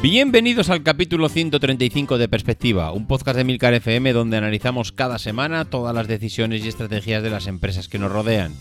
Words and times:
Bienvenidos 0.00 0.70
al 0.70 0.84
capítulo 0.84 1.28
135 1.28 2.18
de 2.18 2.28
Perspectiva, 2.28 2.92
un 2.92 3.08
podcast 3.08 3.36
de 3.36 3.42
Milcar 3.42 3.74
FM 3.74 4.12
donde 4.12 4.36
analizamos 4.36 4.92
cada 4.92 5.18
semana 5.18 5.64
todas 5.64 5.92
las 5.92 6.06
decisiones 6.06 6.64
y 6.64 6.68
estrategias 6.68 7.20
de 7.20 7.30
las 7.30 7.48
empresas 7.48 7.88
que 7.88 7.98
nos 7.98 8.12
rodean. 8.12 8.54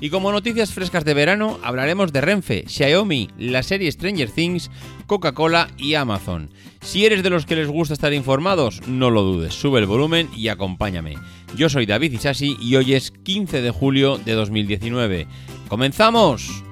Y 0.00 0.10
como 0.10 0.30
noticias 0.30 0.72
frescas 0.72 1.04
de 1.04 1.14
verano, 1.14 1.58
hablaremos 1.64 2.12
de 2.12 2.20
Renfe, 2.20 2.64
Xiaomi, 2.68 3.30
la 3.36 3.64
serie 3.64 3.90
Stranger 3.90 4.30
Things, 4.30 4.70
Coca-Cola 5.08 5.70
y 5.76 5.94
Amazon. 5.94 6.50
Si 6.82 7.04
eres 7.04 7.24
de 7.24 7.30
los 7.30 7.46
que 7.46 7.56
les 7.56 7.66
gusta 7.66 7.94
estar 7.94 8.12
informados, 8.12 8.86
no 8.86 9.10
lo 9.10 9.22
dudes, 9.22 9.54
sube 9.54 9.80
el 9.80 9.86
volumen 9.86 10.28
y 10.36 10.48
acompáñame. 10.48 11.16
Yo 11.56 11.68
soy 11.68 11.86
David 11.86 12.12
Isasi 12.12 12.56
y 12.60 12.76
hoy 12.76 12.94
es 12.94 13.10
15 13.10 13.60
de 13.60 13.70
julio 13.72 14.18
de 14.18 14.34
2019. 14.34 15.26
¡Comenzamos! 15.66 16.65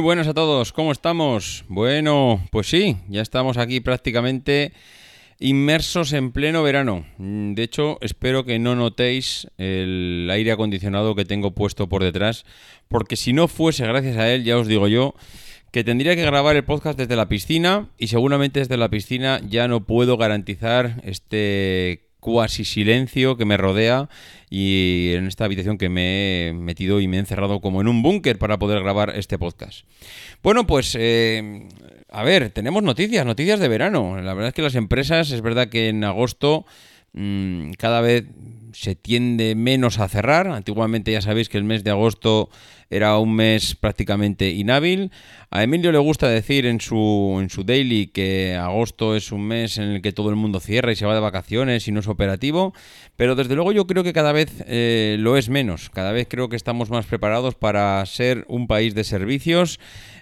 Buenas 0.00 0.28
a 0.28 0.34
todos, 0.34 0.72
¿cómo 0.72 0.92
estamos? 0.92 1.64
Bueno, 1.68 2.42
pues 2.50 2.68
sí, 2.68 2.96
ya 3.08 3.20
estamos 3.20 3.58
aquí 3.58 3.80
prácticamente 3.80 4.72
inmersos 5.38 6.14
en 6.14 6.32
pleno 6.32 6.62
verano. 6.62 7.04
Mm, 7.18 7.52
de 7.52 7.62
hecho, 7.62 7.98
espero 8.00 8.44
que 8.44 8.58
no 8.58 8.74
notéis 8.74 9.46
el 9.58 10.28
aire 10.32 10.52
acondicionado 10.52 11.14
que 11.14 11.26
tengo 11.26 11.50
puesto 11.54 11.88
por 11.88 12.02
detrás, 12.02 12.44
porque 12.88 13.16
si 13.16 13.32
no 13.34 13.46
fuese 13.46 13.86
gracias 13.86 14.16
a 14.16 14.32
él, 14.32 14.44
ya 14.44 14.56
os 14.56 14.66
digo 14.66 14.88
yo, 14.88 15.14
que 15.70 15.84
tendría 15.84 16.16
que 16.16 16.24
grabar 16.24 16.56
el 16.56 16.64
podcast 16.64 16.98
desde 16.98 17.16
la 17.16 17.28
piscina 17.28 17.90
y 17.98 18.08
seguramente 18.08 18.60
desde 18.60 18.78
la 18.78 18.88
piscina 18.88 19.40
ya 19.46 19.68
no 19.68 19.84
puedo 19.84 20.16
garantizar 20.16 21.00
este 21.04 22.09
cuasi 22.20 22.64
silencio 22.64 23.36
que 23.36 23.44
me 23.44 23.56
rodea 23.56 24.08
y 24.48 25.12
en 25.14 25.26
esta 25.26 25.44
habitación 25.44 25.78
que 25.78 25.88
me 25.88 26.48
he 26.48 26.52
metido 26.52 27.00
y 27.00 27.08
me 27.08 27.16
he 27.16 27.20
encerrado 27.20 27.60
como 27.60 27.80
en 27.80 27.88
un 27.88 28.02
búnker 28.02 28.38
para 28.38 28.58
poder 28.58 28.82
grabar 28.82 29.12
este 29.16 29.38
podcast. 29.38 29.86
Bueno, 30.42 30.66
pues 30.66 30.96
eh, 30.98 31.68
a 32.10 32.22
ver, 32.22 32.50
tenemos 32.50 32.82
noticias, 32.82 33.24
noticias 33.24 33.60
de 33.60 33.68
verano. 33.68 34.20
La 34.20 34.34
verdad 34.34 34.48
es 34.48 34.54
que 34.54 34.62
las 34.62 34.74
empresas, 34.74 35.30
es 35.30 35.40
verdad 35.42 35.68
que 35.68 35.88
en 35.88 36.04
agosto 36.04 36.66
mmm, 37.12 37.72
cada 37.72 38.00
vez 38.00 38.24
se 38.72 38.94
tiende 38.94 39.54
menos 39.54 39.98
a 39.98 40.08
cerrar. 40.08 40.48
Antiguamente 40.48 41.12
ya 41.12 41.22
sabéis 41.22 41.48
que 41.48 41.58
el 41.58 41.64
mes 41.64 41.84
de 41.84 41.90
agosto 41.90 42.50
era 42.90 43.16
un 43.18 43.34
mes 43.34 43.76
prácticamente 43.76 44.50
inhábil. 44.50 45.12
A 45.50 45.62
Emilio 45.62 45.92
le 45.92 45.98
gusta 45.98 46.28
decir 46.28 46.66
en 46.66 46.80
su, 46.80 47.38
en 47.40 47.48
su 47.48 47.62
daily 47.62 48.08
que 48.08 48.56
agosto 48.56 49.14
es 49.14 49.30
un 49.30 49.46
mes 49.46 49.78
en 49.78 49.84
el 49.90 50.02
que 50.02 50.12
todo 50.12 50.30
el 50.30 50.36
mundo 50.36 50.58
cierra 50.58 50.90
y 50.90 50.96
se 50.96 51.06
va 51.06 51.14
de 51.14 51.20
vacaciones 51.20 51.86
y 51.86 51.92
no 51.92 52.00
es 52.00 52.08
operativo, 52.08 52.74
pero 53.16 53.36
desde 53.36 53.54
luego 53.54 53.72
yo 53.72 53.86
creo 53.86 54.02
que 54.02 54.12
cada 54.12 54.32
vez 54.32 54.64
eh, 54.66 55.16
lo 55.20 55.36
es 55.36 55.48
menos. 55.48 55.88
Cada 55.90 56.12
vez 56.12 56.26
creo 56.28 56.48
que 56.48 56.56
estamos 56.56 56.90
más 56.90 57.06
preparados 57.06 57.54
para 57.54 58.04
ser 58.06 58.44
un 58.48 58.66
país 58.66 58.94
de 58.94 59.04
servicios 59.04 59.78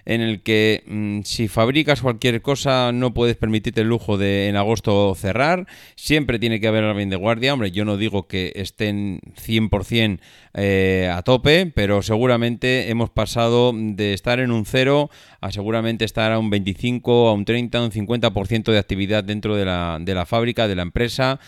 en 0.09 0.21
el 0.21 0.41
que 0.41 0.83
mmm, 0.87 1.21
si 1.21 1.47
fabricas 1.47 2.01
cualquier 2.01 2.41
cosa 2.41 2.91
no 2.91 3.13
puedes 3.13 3.37
permitirte 3.37 3.81
el 3.81 3.89
lujo 3.89 4.17
de 4.17 4.47
en 4.47 4.55
agosto 4.55 5.13
cerrar. 5.13 5.67
Siempre 5.95 6.39
tiene 6.39 6.59
que 6.59 6.67
haber 6.67 6.83
alguien 6.83 7.11
de 7.11 7.15
guardia. 7.15 7.53
Hombre, 7.53 7.69
yo 7.69 7.85
no 7.85 7.95
digo 7.95 8.27
que 8.27 8.51
estén 8.55 9.21
100% 9.35 10.19
eh, 10.55 11.11
a 11.13 11.21
tope, 11.21 11.67
pero 11.67 12.01
seguramente 12.01 12.89
hemos 12.89 13.11
pasado 13.11 13.71
de 13.71 14.15
estar 14.15 14.39
en 14.39 14.49
un 14.49 14.65
cero 14.65 15.11
a 15.41 15.51
seguramente 15.51 16.05
estar 16.05 16.31
a 16.31 16.39
un 16.39 16.49
25, 16.49 17.29
a 17.29 17.33
un 17.33 17.45
30, 17.45 17.77
a 17.77 17.83
un 17.83 17.91
50% 17.91 18.71
de 18.71 18.79
actividad 18.79 19.23
dentro 19.23 19.55
de 19.55 19.65
la, 19.65 19.99
de 20.01 20.15
la 20.15 20.25
fábrica, 20.25 20.67
de 20.67 20.75
la 20.75 20.81
empresa 20.81 21.39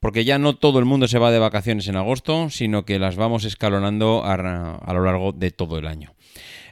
porque 0.00 0.24
ya 0.24 0.38
no 0.38 0.54
todo 0.54 0.78
el 0.78 0.84
mundo 0.84 1.08
se 1.08 1.18
va 1.18 1.30
de 1.30 1.38
vacaciones 1.38 1.88
en 1.88 1.96
agosto, 1.96 2.50
sino 2.50 2.84
que 2.84 2.98
las 2.98 3.16
vamos 3.16 3.44
escalonando 3.44 4.22
a, 4.24 4.36
lo 4.92 5.04
largo 5.04 5.32
de 5.32 5.50
todo 5.50 5.78
el 5.78 5.86
año. 5.86 6.12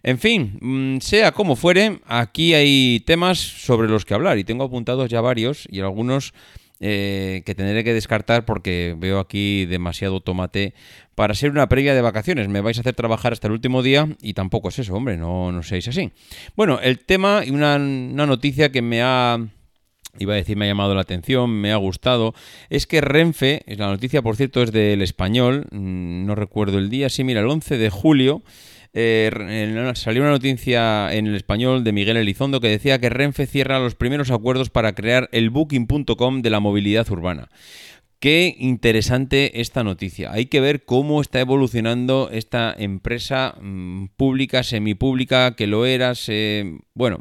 En 0.03 0.19
fin, 0.19 0.59
mm, 0.61 1.01
sea 1.01 1.33
como 1.33 1.57
fuere, 1.57 2.01
aquí 2.07 2.55
hay 2.55 3.01
temas 3.07 3.39
sobre 3.39 3.89
los 3.89 4.05
que 4.05 4.15
hablar 4.15 4.39
y 4.39 4.45
tengo 4.45 4.65
apuntados 4.65 5.09
ya 5.09 5.21
varios 5.21 5.67
y 5.71 5.81
algunos 5.81 6.33
eh, 6.79 7.43
que 7.47 7.55
tendré 7.55 7.85
que 7.85 7.95
descartar 7.95 8.45
porque 8.45 8.95
veo 8.99 9.19
aquí 9.19 9.65
demasiado 9.65 10.21
tomate 10.21 10.75
para 11.15 11.33
ser 11.33 11.51
una 11.51 11.71
previa 11.71 11.95
de 11.95 12.03
vacaciones. 12.03 12.49
Me 12.49 12.61
vais 12.61 12.77
a 12.77 12.83
hacer 12.83 12.95
trabajar 12.95 13.33
hasta 13.33 13.47
el 13.47 13.55
último 13.55 13.83
día 13.83 14.07
y 14.21 14.35
tampoco 14.35 14.69
es 14.69 14.79
eso, 14.79 14.95
hombre, 14.95 15.17
no, 15.17 15.53
no 15.53 15.63
seáis 15.63 15.89
así. 15.89 16.13
Bueno, 16.55 16.79
el 16.83 16.99
tema 16.99 17.43
y 17.47 17.51
una, 17.51 17.79
noticia 17.79 18.71
que 18.71 18.83
me 18.83 19.01
ha 19.03 19.39
iba 20.19 20.35
a 20.35 20.37
decir 20.37 20.57
me 20.57 20.67
ha 20.67 20.69
llamado 20.69 20.95
la 20.95 21.01
atención, 21.01 21.51
me 21.51 21.73
ha 21.73 21.77
gustado, 21.77 22.35
es 22.69 22.87
que 22.87 23.01
Renfe, 23.01 23.63
la 23.67 23.87
noticia 23.87 24.21
por 24.21 24.37
cierto 24.37 24.63
es 24.63 24.71
del 24.73 25.01
español, 25.01 25.67
mm, 25.71 26.27
no 26.27 26.35
recuerdo 26.35 26.79
el 26.79 26.91
día, 26.91 27.09
sí, 27.09 27.25
mira, 27.25 27.41
el 27.41 27.49
11 27.49 27.79
de 27.79 27.91
julio, 27.91 28.43
eh, 28.99 29.93
salió 29.95 30.23
una 30.23 30.31
noticia 30.31 31.13
en 31.13 31.27
el 31.27 31.35
español 31.35 31.85
de 31.85 31.93
Miguel 31.93 32.17
Elizondo 32.17 32.61
que 32.61 32.69
decía 32.69 32.99
que 32.99 33.11
Renfe 33.11 33.47
cierra 33.47 33.79
los 33.79 33.95
primeros 33.95 34.31
acuerdos 34.31 34.71
para 34.71 34.95
crear 34.95 35.29
el 35.33 35.51
booking.com 35.51 36.41
de 36.41 36.49
la 36.49 36.61
movilidad 36.61 37.07
urbana. 37.11 37.51
Qué 38.27 38.57
interesante 38.59 39.61
esta 39.61 39.85
noticia. 39.85 40.33
Hay 40.33 40.47
que 40.47 40.61
ver 40.61 40.85
cómo 40.85 41.21
está 41.21 41.39
evolucionando 41.39 42.29
esta 42.33 42.75
empresa 42.77 43.55
mmm, 43.61 44.07
pública, 44.17 44.65
semipública, 44.65 45.55
que 45.55 45.69
lo 45.69 45.87
era. 45.87 46.13
Bueno, 46.95 47.21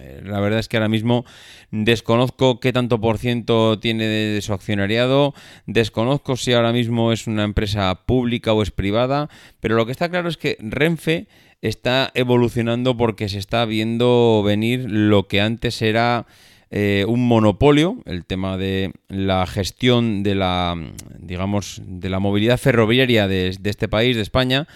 eh, 0.00 0.22
la 0.24 0.40
verdad 0.40 0.60
es 0.60 0.68
que 0.68 0.78
ahora 0.78 0.88
mismo 0.88 1.26
desconozco 1.70 2.58
qué 2.58 2.72
tanto 2.72 2.98
por 3.02 3.18
ciento 3.18 3.78
tiene 3.80 4.06
de, 4.06 4.40
su 4.40 4.54
accionariado, 4.54 5.34
desconozco 5.66 6.38
si 6.38 6.54
ahora 6.54 6.72
mismo 6.72 7.12
es 7.12 7.26
una 7.26 7.44
empresa 7.44 8.06
pública 8.06 8.54
o 8.54 8.62
es 8.62 8.70
privada, 8.70 9.28
pero 9.60 9.74
lo 9.74 9.84
que 9.84 9.92
está 9.92 10.08
claro 10.08 10.30
es 10.30 10.38
que 10.38 10.56
Renfe 10.60 11.28
está 11.60 12.10
evolucionando 12.14 12.96
porque 12.96 13.28
se 13.28 13.40
está 13.40 13.66
viendo 13.66 14.42
venir 14.42 14.86
lo 14.88 15.28
que 15.28 15.42
antes 15.42 15.82
era 15.82 16.26
eh, 16.70 17.04
un 17.06 17.28
monopolio, 17.28 17.98
el 18.06 18.24
tema 18.24 18.56
de 18.56 18.92
la 19.08 19.46
gestión 19.46 20.22
de 20.24 20.34
la, 20.34 20.74
digamos, 21.18 21.80
de 21.84 22.10
la 22.10 22.18
movilidad 22.18 22.58
ferroviaria 22.58 23.28
de, 23.28 23.56
este 23.64 23.88
país, 23.88 24.16
de 24.16 24.22
España. 24.22 24.66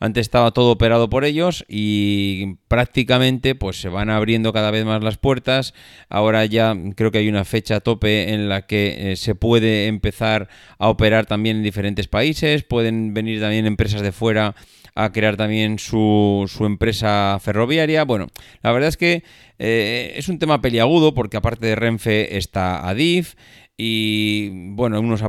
Antes 0.00 0.22
estaba 0.22 0.52
todo 0.52 0.70
operado 0.70 1.08
por 1.08 1.24
ellos 1.24 1.64
y 1.66 2.56
prácticamente 2.68 3.56
pues 3.56 3.80
se 3.80 3.88
van 3.88 4.10
abriendo 4.10 4.52
cada 4.52 4.70
vez 4.70 4.84
más 4.84 5.02
las 5.02 5.16
puertas. 5.16 5.74
Ahora 6.08 6.44
ya 6.44 6.76
creo 6.94 7.10
que 7.10 7.18
hay 7.18 7.28
una 7.28 7.44
fecha 7.44 7.80
tope 7.80 8.32
en 8.32 8.48
la 8.48 8.66
que 8.66 9.12
eh, 9.12 9.16
se 9.16 9.34
puede 9.34 9.86
empezar 9.86 10.48
a 10.78 10.88
operar 10.88 11.26
también 11.26 11.56
en 11.56 11.62
diferentes 11.64 12.06
países. 12.06 12.62
Pueden 12.62 13.12
venir 13.12 13.40
también 13.40 13.66
empresas 13.66 14.02
de 14.02 14.12
fuera 14.12 14.54
a 14.98 15.12
crear 15.12 15.36
también 15.36 15.78
su, 15.78 16.50
su 16.52 16.66
empresa 16.66 17.38
ferroviaria. 17.40 18.04
Bueno, 18.04 18.26
la 18.62 18.72
verdad 18.72 18.88
es 18.88 18.96
que 18.96 19.22
eh, 19.60 20.14
es 20.16 20.28
un 20.28 20.40
tema 20.40 20.60
peliagudo 20.60 21.14
porque 21.14 21.36
aparte 21.36 21.66
de 21.66 21.76
Renfe 21.76 22.36
está 22.36 22.88
Adif 22.88 23.34
y 23.80 24.50
bueno, 24.72 25.00
unos, 25.00 25.22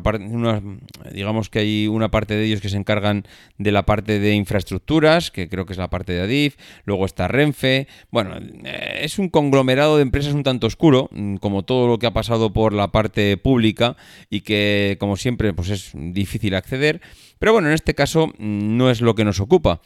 digamos 1.13 1.49
que 1.51 1.59
hay 1.59 1.87
una 1.87 2.09
parte 2.09 2.33
de 2.33 2.45
ellos 2.45 2.61
que 2.61 2.69
se 2.69 2.77
encargan 2.77 3.27
de 3.59 3.71
la 3.71 3.85
parte 3.85 4.17
de 4.17 4.33
infraestructuras, 4.33 5.29
que 5.29 5.47
creo 5.47 5.67
que 5.67 5.73
es 5.73 5.77
la 5.77 5.91
parte 5.91 6.13
de 6.13 6.21
Adif, 6.21 6.57
luego 6.83 7.05
está 7.05 7.27
Renfe, 7.27 7.87
bueno, 8.09 8.35
eh, 8.65 9.01
es 9.03 9.19
un 9.19 9.29
conglomerado 9.29 9.97
de 9.97 10.01
empresas 10.01 10.33
un 10.33 10.41
tanto 10.41 10.65
oscuro, 10.65 11.09
mm, 11.11 11.35
como 11.35 11.61
todo 11.63 11.87
lo 11.87 11.99
que 11.99 12.07
ha 12.07 12.11
pasado 12.11 12.51
por 12.51 12.73
la 12.73 12.91
parte 12.91 13.37
pública 13.37 13.95
y 14.31 14.41
que 14.41 14.97
como 14.99 15.15
siempre 15.15 15.53
pues 15.53 15.69
es 15.69 15.91
difícil 15.93 16.55
acceder, 16.55 17.01
pero 17.37 17.53
bueno, 17.53 17.67
en 17.67 17.75
este 17.75 17.93
caso 17.93 18.33
mm, 18.39 18.77
no 18.77 18.89
es 18.89 19.01
lo 19.01 19.13
que 19.13 19.25
nos 19.25 19.39
ocupa. 19.39 19.79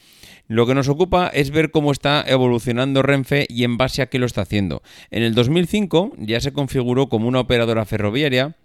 Lo 0.46 0.66
que 0.66 0.74
nos 0.74 0.88
ocupa 0.88 1.28
es 1.28 1.50
ver 1.50 1.70
cómo 1.70 1.90
está 1.90 2.22
evolucionando 2.26 3.02
Renfe 3.02 3.46
y 3.48 3.64
en 3.64 3.78
base 3.78 4.02
a 4.02 4.06
qué 4.06 4.18
lo 4.18 4.26
está 4.26 4.42
haciendo. 4.42 4.82
En 5.10 5.22
el 5.22 5.34
2005 5.34 6.12
ya 6.18 6.40
se 6.40 6.52
configuró 6.52 7.08
como 7.08 7.28
una 7.28 7.40
operadora 7.40 7.86
ferroviaria 7.86 8.56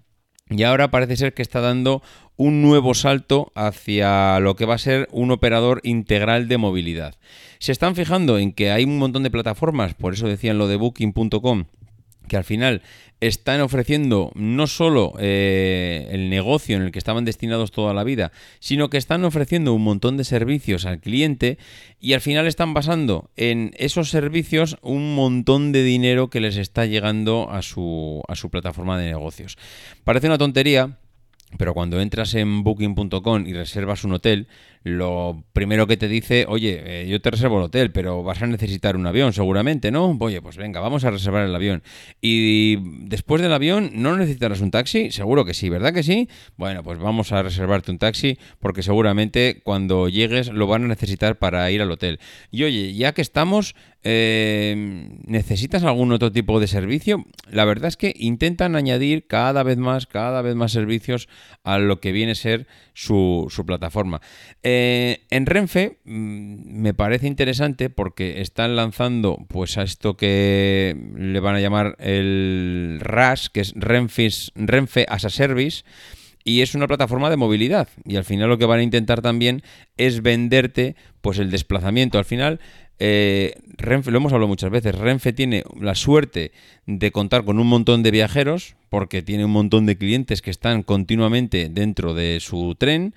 y 0.49 0.63
ahora 0.63 0.91
parece 0.91 1.15
ser 1.15 1.33
que 1.33 1.41
está 1.41 1.61
dando 1.61 2.01
un 2.35 2.61
nuevo 2.61 2.93
salto 2.95 3.51
hacia 3.55 4.39
lo 4.39 4.55
que 4.55 4.65
va 4.65 4.75
a 4.75 4.79
ser 4.79 5.07
un 5.11 5.31
operador 5.31 5.79
integral 5.83 6.47
de 6.47 6.57
movilidad. 6.57 7.15
Se 7.59 7.71
están 7.71 7.95
fijando 7.95 8.37
en 8.39 8.53
que 8.53 8.71
hay 8.71 8.83
un 8.83 8.97
montón 8.97 9.23
de 9.23 9.31
plataformas, 9.31 9.93
por 9.93 10.13
eso 10.13 10.27
decían 10.27 10.57
lo 10.57 10.67
de 10.67 10.75
booking.com, 10.75 11.65
que 12.29 12.37
al 12.37 12.45
final 12.45 12.81
están 13.19 13.59
ofreciendo 13.59 14.31
no 14.35 14.67
solo 14.67 15.13
eh, 15.19 16.07
el 16.11 16.29
negocio 16.29 16.77
en 16.77 16.83
el 16.83 16.91
que 16.91 16.99
estaban 16.99 17.25
destinados 17.25 17.71
toda 17.71 17.93
la 17.93 18.05
vida, 18.05 18.31
sino 18.59 18.89
que 18.89 18.97
están 18.97 19.25
ofreciendo 19.25 19.73
un 19.73 19.83
montón 19.83 20.15
de 20.15 20.23
servicios 20.23 20.85
al 20.85 21.01
cliente 21.01 21.57
y 21.99 22.13
al 22.13 22.21
final 22.21 22.47
están 22.47 22.73
basando 22.73 23.29
en 23.35 23.73
esos 23.77 24.09
servicios 24.09 24.77
un 24.81 25.15
montón 25.15 25.73
de 25.73 25.83
dinero 25.83 26.29
que 26.29 26.39
les 26.39 26.55
está 26.55 26.85
llegando 26.85 27.51
a 27.51 27.61
su, 27.61 28.23
a 28.27 28.35
su 28.35 28.49
plataforma 28.49 28.97
de 28.97 29.07
negocios. 29.07 29.57
Parece 30.05 30.27
una 30.27 30.37
tontería, 30.37 30.97
pero 31.57 31.73
cuando 31.73 31.99
entras 31.99 32.35
en 32.35 32.63
booking.com 32.63 33.47
y 33.47 33.53
reservas 33.53 34.05
un 34.05 34.13
hotel, 34.13 34.47
lo 34.89 35.43
primero 35.53 35.87
que 35.87 35.97
te 35.97 36.07
dice, 36.07 36.45
oye, 36.47 36.81
eh, 36.85 37.07
yo 37.07 37.21
te 37.21 37.31
reservo 37.31 37.57
el 37.57 37.65
hotel, 37.65 37.91
pero 37.91 38.23
vas 38.23 38.41
a 38.41 38.47
necesitar 38.47 38.95
un 38.95 39.07
avión 39.07 39.33
seguramente, 39.33 39.91
¿no? 39.91 40.17
Oye, 40.19 40.41
pues 40.41 40.57
venga, 40.57 40.79
vamos 40.79 41.03
a 41.05 41.11
reservar 41.11 41.45
el 41.45 41.55
avión. 41.55 41.83
Y 42.21 42.77
después 43.07 43.41
del 43.41 43.53
avión, 43.53 43.91
¿no 43.93 44.17
necesitarás 44.17 44.61
un 44.61 44.71
taxi? 44.71 45.11
Seguro 45.11 45.45
que 45.45 45.53
sí, 45.53 45.69
¿verdad 45.69 45.93
que 45.93 46.03
sí? 46.03 46.27
Bueno, 46.57 46.83
pues 46.83 46.99
vamos 46.99 47.31
a 47.31 47.41
reservarte 47.43 47.91
un 47.91 47.99
taxi 47.99 48.37
porque 48.59 48.83
seguramente 48.83 49.61
cuando 49.63 50.09
llegues 50.09 50.49
lo 50.49 50.67
van 50.67 50.83
a 50.83 50.87
necesitar 50.87 51.37
para 51.37 51.69
ir 51.71 51.81
al 51.81 51.91
hotel. 51.91 52.19
Y 52.51 52.63
oye, 52.63 52.93
ya 52.93 53.13
que 53.13 53.21
estamos, 53.21 53.75
eh, 54.03 55.09
¿necesitas 55.25 55.83
algún 55.83 56.11
otro 56.11 56.31
tipo 56.31 56.59
de 56.59 56.67
servicio? 56.67 57.25
La 57.49 57.65
verdad 57.65 57.87
es 57.87 57.97
que 57.97 58.13
intentan 58.17 58.75
añadir 58.75 59.27
cada 59.27 59.63
vez 59.63 59.77
más, 59.77 60.07
cada 60.07 60.41
vez 60.41 60.55
más 60.55 60.71
servicios 60.71 61.27
a 61.63 61.79
lo 61.79 61.99
que 61.99 62.11
viene 62.11 62.31
a 62.31 62.35
ser 62.35 62.67
su, 62.93 63.47
su 63.49 63.65
plataforma. 63.65 64.21
Eh, 64.63 64.78
en 65.29 65.45
Renfe 65.45 65.97
mm, 66.05 66.81
me 66.81 66.93
parece 66.93 67.27
interesante 67.27 67.89
porque 67.89 68.41
están 68.41 68.75
lanzando 68.75 69.45
pues 69.47 69.77
a 69.77 69.83
esto 69.83 70.17
que 70.17 70.95
le 71.15 71.39
van 71.39 71.55
a 71.55 71.59
llamar 71.59 71.95
el 71.99 72.99
RAS, 73.01 73.49
que 73.49 73.61
es 73.61 73.73
Renfe 73.75 75.05
as 75.07 75.25
a 75.25 75.29
Service, 75.29 75.83
y 76.43 76.61
es 76.61 76.75
una 76.75 76.87
plataforma 76.87 77.29
de 77.29 77.37
movilidad. 77.37 77.89
Y 78.05 78.15
al 78.15 78.25
final 78.25 78.49
lo 78.49 78.57
que 78.57 78.65
van 78.65 78.79
a 78.79 78.83
intentar 78.83 79.21
también 79.21 79.61
es 79.97 80.21
venderte 80.21 80.95
pues 81.21 81.37
el 81.39 81.51
desplazamiento. 81.51 82.17
Al 82.17 82.25
final 82.25 82.59
eh, 83.01 83.53
Renfe, 83.77 84.11
lo 84.11 84.17
hemos 84.17 84.33
hablado 84.33 84.49
muchas 84.49 84.69
veces, 84.69 84.93
Renfe 84.93 85.31
tiene 85.31 85.63
la 85.79 85.95
suerte 85.95 86.51
de 86.85 87.11
contar 87.11 87.45
con 87.45 87.57
un 87.57 87.67
montón 87.67 88.03
de 88.03 88.11
viajeros, 88.11 88.75
porque 88.89 89.21
tiene 89.21 89.45
un 89.45 89.51
montón 89.51 89.85
de 89.85 89.97
clientes 89.97 90.41
que 90.41 90.51
están 90.51 90.83
continuamente 90.83 91.69
dentro 91.69 92.13
de 92.13 92.39
su 92.41 92.75
tren, 92.77 93.15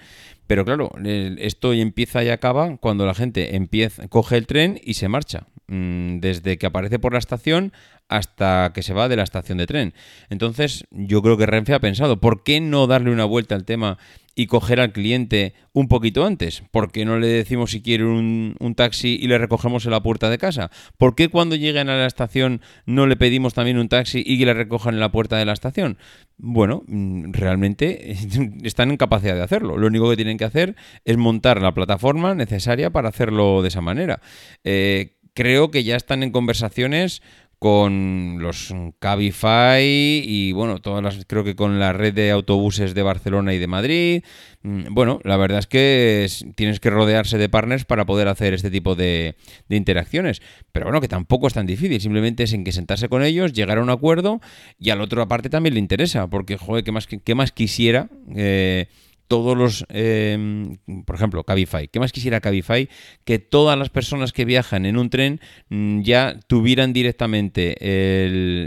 pero 0.53 0.67
claro, 0.67 0.93
esto 1.39 1.73
empieza 1.73 2.23
y 2.23 2.29
acaba 2.29 2.77
cuando 2.77 3.07
la 3.07 3.15
gente 3.15 3.57
empieza, 3.57 4.07
coge 4.09 4.37
el 4.37 4.47
tren 4.47 4.79
y 4.85 4.93
se 4.93 5.09
marcha. 5.09 5.47
Mm, 5.67 6.19
desde 6.21 6.59
que 6.59 6.67
aparece 6.67 6.99
por 6.99 7.15
la 7.15 7.19
estación 7.19 7.73
hasta 8.11 8.73
que 8.75 8.83
se 8.83 8.93
va 8.93 9.09
de 9.09 9.17
la 9.17 9.23
estación 9.23 9.57
de 9.57 9.67
tren. 9.67 9.95
Entonces, 10.29 10.85
yo 10.91 11.23
creo 11.23 11.39
que 11.39 11.47
Renfe 11.47 11.73
ha 11.73 11.81
pensado, 11.81 12.21
¿por 12.21 12.43
qué 12.43 12.61
no 12.61 12.87
darle 12.87 13.11
una 13.11 13.25
vuelta 13.25 13.55
al 13.55 13.65
tema 13.65 13.97
y 14.35 14.47
coger 14.47 14.81
al 14.81 14.93
cliente 14.93 15.55
un 15.73 15.89
poquito 15.89 16.27
antes? 16.27 16.63
¿Por 16.71 16.93
qué 16.93 17.07
no 17.07 17.19
le 17.19 17.29
decimos 17.29 17.71
si 17.71 17.81
quiere 17.81 18.05
un, 18.05 18.75
taxi 18.77 19.19
y 19.21 19.29
le 19.29 19.39
recogemos 19.39 19.87
en 19.87 19.93
la 19.93 20.03
puerta 20.03 20.29
de 20.29 20.37
casa? 20.37 20.71
¿Por 20.99 21.15
qué 21.15 21.29
cuando 21.29 21.57
lleguen 21.57 21.89
a 21.89 21.97
la 21.97 22.07
estación 22.07 22.61
no 22.85 23.07
le 23.07 23.17
pedimos 23.17 23.55
también 23.55 23.79
un 23.79 23.89
taxi 23.89 24.23
y 24.27 24.39
que 24.39 24.45
le 24.45 24.53
recojan 24.53 24.93
en 24.93 25.01
la 25.01 25.13
puerta 25.13 25.39
de 25.39 25.47
la 25.47 25.55
estación? 25.55 25.97
Bueno, 26.45 26.83
mm, 26.89 27.31
realmente 27.33 28.17
están 28.65 28.91
en 28.91 28.97
capacidad 28.97 29.37
de 29.37 29.43
hacerlo. 29.43 29.79
Lo 29.79 29.87
único 29.87 30.11
que 30.11 30.17
tienen 30.17 30.39
que 30.39 30.45
hacer 30.45 30.75
es 31.05 31.17
montar 31.17 31.63
la 31.63 31.73
plataforma 31.73 32.35
necesaria 32.35 32.91
para 32.91 33.11
hacerlo 33.11 33.63
de 33.63 33.69
esa 33.69 33.81
manera. 33.81 34.21
Eh, 34.65 35.19
creo 35.35 35.71
que 35.71 35.85
ya 35.85 35.95
están 35.95 36.25
en 36.25 36.33
conversaciones 36.33 37.23
con 37.63 38.39
los 38.41 38.75
Cabify 38.99 39.85
y 39.85 40.51
bueno, 40.51 40.81
todas 40.81 41.01
las 41.01 41.25
creo 41.27 41.45
que 41.45 41.55
con 41.55 41.79
la 41.79 41.93
red 41.93 42.13
de 42.13 42.33
autobuses 42.33 42.93
de 42.93 43.05
Barcelona 43.05 43.55
y 43.55 43.59
de 43.59 43.69
Madrid. 43.69 44.25
Mm, 44.63 44.87
bueno, 44.91 45.21
la 45.23 45.37
verdad 45.37 45.61
es 45.61 45.69
que 45.69 46.27
tienes 46.57 46.81
que 46.81 46.91
rodearse 46.91 47.39
de 47.39 47.49
partners 47.49 47.85
para 47.85 48.05
poder 48.05 48.27
hacer 48.27 48.53
este 48.53 48.69
tipo 48.69 48.97
de, 48.97 49.37
interacciones. 49.69 50.43
Pero 50.73 50.87
bueno, 50.87 51.01
que 51.01 51.07
tampoco 51.07 51.47
es 51.47 51.55
tan 51.55 51.67
difícil, 51.67 52.01
simplemente 52.01 52.43
es 52.43 52.53
en 52.53 52.65
que 52.65 52.73
sentarse 52.73 53.09
con 53.09 53.23
ellos, 53.23 53.53
llegar 53.53 53.79
a 53.79 53.83
un 53.83 53.91
acuerdo 53.91 54.41
y 54.81 54.91
al 54.91 55.01
otro 55.01 55.23
aparte 55.23 55.49
también 55.49 55.75
le 55.75 55.81
interesa, 55.81 56.27
porque 56.27 56.57
joder, 56.57 56.83
¿qué 56.83 56.91
más, 56.91 57.07
qué 57.07 57.35
más 57.37 57.53
quisiera? 57.53 58.09
Eh, 58.35 58.89
todos 59.29 59.57
los, 59.57 59.87
em, 59.89 60.77
por 61.05 61.17
ejemplo, 61.17 61.45
Cabify. 61.45 61.89
¿Qué 61.89 62.01
más 62.01 62.13
quisiera 62.13 62.41
Cabify? 62.41 62.89
Que 63.25 63.39
todas 63.39 63.79
las 63.79 63.89
personas 63.89 64.33
que 64.33 64.45
viajan 64.45 64.87
en 64.87 64.97
un 64.97 65.11
tren 65.11 65.41
mm, 65.69 66.03
ya 66.03 66.39
tuvieran 66.47 66.93
directamente 66.93 67.77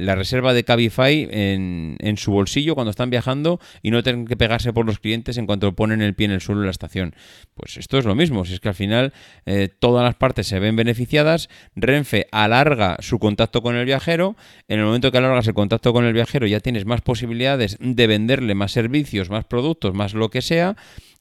la 0.03 0.15
reserva 0.15 0.53
de 0.53 0.63
Cabify 0.63 1.27
en, 1.31 2.17
su 2.17 2.31
bolsillo 2.31 2.75
cuando 2.75 2.91
están 2.91 3.09
viajando 3.09 3.59
y 3.81 3.91
no 3.91 4.01
tengan 4.03 4.25
que 4.25 4.37
pegarse 4.37 4.73
por 4.73 4.85
los 4.85 4.99
clientes 4.99 5.37
en 5.37 5.45
cuanto 5.45 5.75
ponen 5.75 6.01
el 6.01 6.15
pie 6.15 6.25
en 6.25 6.31
el 6.31 6.41
suelo 6.41 6.61
en 6.61 6.67
la 6.67 6.71
estación. 6.71 7.15
Pues 7.53 7.77
esto 7.77 7.97
es 7.97 8.05
lo 8.05 8.15
mismo, 8.15 8.45
si 8.45 8.53
es 8.53 8.59
que 8.59 8.69
al 8.69 8.75
final 8.75 9.13
eh, 9.45 9.69
todas 9.79 10.03
las 10.03 10.15
partes 10.15 10.47
se 10.47 10.59
ven 10.59 10.75
beneficiadas, 10.75 11.49
Renfe 11.75 12.27
alarga 12.31 12.97
su 12.99 13.19
contacto 13.19 13.61
con 13.61 13.75
el 13.75 13.85
viajero, 13.85 14.35
en 14.67 14.79
el 14.79 14.85
momento 14.85 15.11
que 15.11 15.17
alargas 15.17 15.47
el 15.47 15.53
contacto 15.53 15.93
con 15.93 16.05
el 16.05 16.13
viajero 16.13 16.47
ya 16.47 16.59
tienes 16.59 16.85
más 16.85 17.01
posibilidades 17.01 17.77
de 17.79 18.07
venderle 18.07 18.55
más 18.55 18.71
servicios, 18.71 19.29
más 19.29 19.45
productos, 19.45 19.93
más 19.93 20.13
lo 20.13 20.29
que 20.29 20.41
sea, 20.41 20.54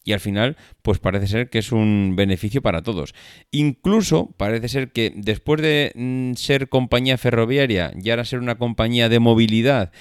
y 0.05 0.13
al 0.13 0.21
final, 0.21 0.57
pues 0.85 0.99
parece 0.99 1.27
ser 1.27 1.49
que 1.49 1.61
es 1.61 1.73
un 1.73 2.13
beneficio 2.15 2.61
para 2.61 2.83
todos. 2.83 3.15
Incluso 3.51 4.35
parece 4.37 4.69
ser 4.69 4.93
que 4.93 5.15
después 5.17 5.63
de 5.63 5.93
mm, 5.95 6.35
ser 6.35 6.69
compañía 6.69 7.17
ferroviaria 7.17 7.95
y 7.99 8.11
ahora 8.11 8.27
ser 8.27 8.39
una 8.39 8.57
compañía 8.57 9.09
de 9.09 9.19
movilidad 9.19 9.93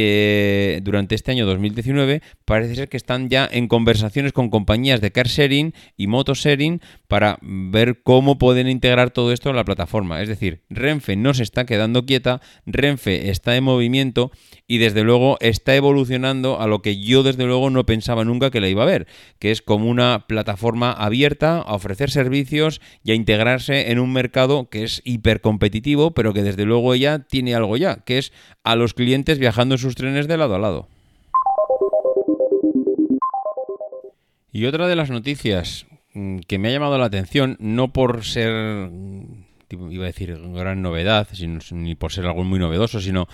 eh, 0.00 0.78
durante 0.84 1.16
este 1.16 1.32
año 1.32 1.44
2019, 1.44 2.22
parece 2.44 2.76
ser 2.76 2.88
que 2.88 2.96
están 2.96 3.28
ya 3.30 3.48
en 3.50 3.66
conversaciones 3.66 4.32
con 4.32 4.48
compañías 4.48 5.00
de 5.00 5.10
car 5.10 5.26
sharing 5.26 5.74
y 5.96 6.06
moto 6.06 6.34
sharing 6.34 6.80
para 7.08 7.40
ver 7.42 8.04
cómo 8.04 8.38
pueden 8.38 8.68
integrar 8.68 9.10
todo 9.10 9.32
esto 9.32 9.50
en 9.50 9.56
la 9.56 9.64
plataforma. 9.64 10.22
Es 10.22 10.28
decir, 10.28 10.62
Renfe 10.70 11.16
no 11.16 11.34
se 11.34 11.42
está 11.42 11.66
quedando 11.66 12.06
quieta, 12.06 12.40
Renfe 12.64 13.30
está 13.30 13.56
en 13.56 13.64
movimiento 13.64 14.30
y 14.68 14.78
desde 14.78 15.02
luego 15.02 15.36
está 15.40 15.74
evolucionando 15.74 16.60
a 16.60 16.68
lo 16.68 16.80
que 16.80 17.00
yo 17.00 17.24
desde 17.24 17.46
luego 17.46 17.68
no 17.68 17.84
pensaba 17.84 18.24
nunca 18.24 18.52
que 18.52 18.60
la 18.60 18.68
iba 18.68 18.84
a 18.84 18.86
ver, 18.86 19.08
que 19.40 19.50
es 19.50 19.62
como 19.62 19.88
una 19.90 20.26
plataforma 20.28 20.92
abierta 20.92 21.58
a 21.58 21.74
ofrecer 21.74 22.10
servicios 22.10 22.80
y 23.02 23.10
a 23.10 23.14
integrarse 23.14 23.90
en 23.90 23.98
un 23.98 24.12
mercado 24.12 24.68
que 24.68 24.84
es 24.84 25.02
hipercompetitivo, 25.04 26.12
pero 26.12 26.32
que 26.32 26.44
desde 26.44 26.64
luego 26.64 26.94
ella 26.94 27.20
tiene 27.20 27.56
algo 27.56 27.76
ya, 27.76 28.04
que 28.04 28.18
es 28.18 28.32
a 28.62 28.76
los 28.76 28.94
clientes 28.94 29.40
viajando 29.40 29.74
en 29.74 29.80
sus 29.80 29.96
trenes 29.96 30.28
de 30.28 30.36
lado 30.36 30.54
a 30.54 30.58
lado. 30.60 30.88
Y 34.52 34.66
otra 34.66 34.86
de 34.86 34.96
las 34.96 35.10
noticias 35.10 35.86
mm, 36.14 36.40
que 36.40 36.58
me 36.58 36.68
ha 36.68 36.72
llamado 36.72 36.98
la 36.98 37.06
atención, 37.06 37.56
no 37.58 37.92
por 37.92 38.24
ser, 38.24 38.52
mm, 38.90 39.44
iba 39.90 40.04
a 40.04 40.06
decir, 40.06 40.38
gran 40.52 40.82
novedad, 40.82 41.26
ni 41.72 41.94
por 41.94 42.12
ser 42.12 42.26
algo 42.26 42.44
muy 42.44 42.58
novedoso, 42.58 43.00
sino 43.00 43.28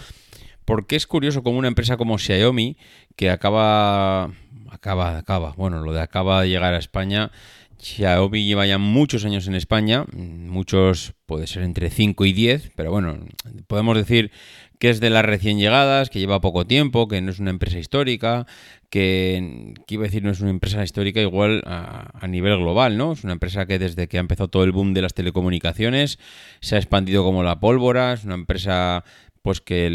porque 0.64 0.96
es 0.96 1.06
curioso 1.06 1.42
como 1.42 1.58
una 1.58 1.68
empresa 1.68 1.96
como 1.96 2.18
Xiaomi, 2.18 2.76
que 3.16 3.30
acaba, 3.30 4.32
acaba, 4.70 5.18
acaba, 5.18 5.54
bueno, 5.56 5.80
lo 5.80 5.92
de 5.92 6.00
acaba 6.00 6.42
de 6.42 6.48
llegar 6.48 6.74
a 6.74 6.78
España, 6.78 7.30
Xiaomi 7.78 8.44
lleva 8.44 8.66
ya 8.66 8.78
muchos 8.78 9.24
años 9.24 9.46
en 9.46 9.54
España, 9.54 10.04
muchos 10.12 11.14
puede 11.26 11.46
ser 11.46 11.62
entre 11.62 11.90
5 11.90 12.24
y 12.24 12.32
10, 12.32 12.72
pero 12.76 12.90
bueno, 12.90 13.18
podemos 13.66 13.96
decir 13.96 14.30
que 14.78 14.90
es 14.90 15.00
de 15.00 15.10
las 15.10 15.24
recién 15.24 15.58
llegadas, 15.58 16.10
que 16.10 16.18
lleva 16.18 16.40
poco 16.40 16.66
tiempo, 16.66 17.08
que 17.08 17.20
no 17.20 17.30
es 17.30 17.38
una 17.38 17.50
empresa 17.50 17.78
histórica, 17.78 18.46
que, 18.90 19.74
iba 19.88 20.02
a 20.02 20.06
decir 20.06 20.22
no 20.22 20.30
es 20.30 20.40
una 20.40 20.50
empresa 20.50 20.82
histórica 20.82 21.20
igual 21.20 21.62
a, 21.66 22.26
nivel 22.28 22.58
global, 22.58 22.96
¿no? 22.96 23.12
Es 23.12 23.24
una 23.24 23.32
empresa 23.32 23.66
que 23.66 23.78
desde 23.78 24.08
que 24.08 24.18
ha 24.18 24.20
empezado 24.20 24.48
todo 24.48 24.64
el 24.64 24.72
boom 24.72 24.94
de 24.94 25.02
las 25.02 25.14
telecomunicaciones 25.14 26.18
se 26.60 26.76
ha 26.76 26.78
expandido 26.78 27.24
como 27.24 27.42
la 27.42 27.60
pólvora, 27.60 28.12
es 28.12 28.24
una 28.24 28.34
empresa 28.34 29.04
pues 29.44 29.60
que 29.60 29.90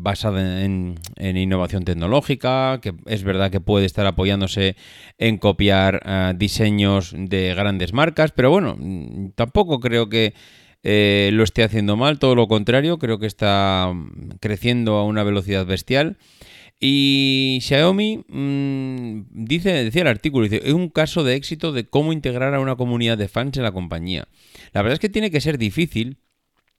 basada 0.00 0.64
en, 0.64 0.96
innovación 1.18 1.84
tecnológica, 1.84 2.80
que 2.80 2.94
es 3.04 3.22
verdad 3.22 3.50
que 3.50 3.60
puede 3.60 3.84
estar 3.84 4.06
apoyándose 4.06 4.76
en 5.18 5.36
copiar 5.36 6.00
eh, 6.06 6.32
diseños 6.34 7.14
de 7.14 7.52
grandes 7.54 7.92
marcas, 7.92 8.32
pero 8.32 8.50
bueno, 8.50 8.78
tampoco 9.34 9.78
creo 9.80 10.08
que 10.08 10.32
eh, 10.82 11.28
lo 11.34 11.44
esté 11.44 11.64
haciendo 11.64 11.98
mal, 11.98 12.18
todo 12.18 12.34
lo 12.34 12.48
contrario, 12.48 12.98
creo 12.98 13.18
que 13.18 13.26
está 13.26 13.92
creciendo 14.40 14.94
a 14.94 15.04
una 15.04 15.22
velocidad 15.22 15.66
bestial. 15.66 16.16
Y 16.80 17.58
Xiaomi 17.60 18.24
mm, 18.26 19.26
dice, 19.32 19.84
decía 19.84 20.00
el 20.00 20.08
artículo, 20.08 20.44
dice, 20.44 20.62
es 20.64 20.72
un 20.72 20.88
caso 20.88 21.24
de 21.24 21.34
éxito 21.34 21.72
de 21.72 21.84
cómo 21.84 22.14
integrar 22.14 22.54
a 22.54 22.60
una 22.60 22.76
comunidad 22.76 23.18
de 23.18 23.28
fans 23.28 23.58
en 23.58 23.64
la 23.64 23.72
compañía. 23.72 24.28
La 24.72 24.80
verdad 24.80 24.94
es 24.94 25.00
que 25.00 25.10
tiene 25.10 25.30
que 25.30 25.42
ser 25.42 25.58
difícil 25.58 26.16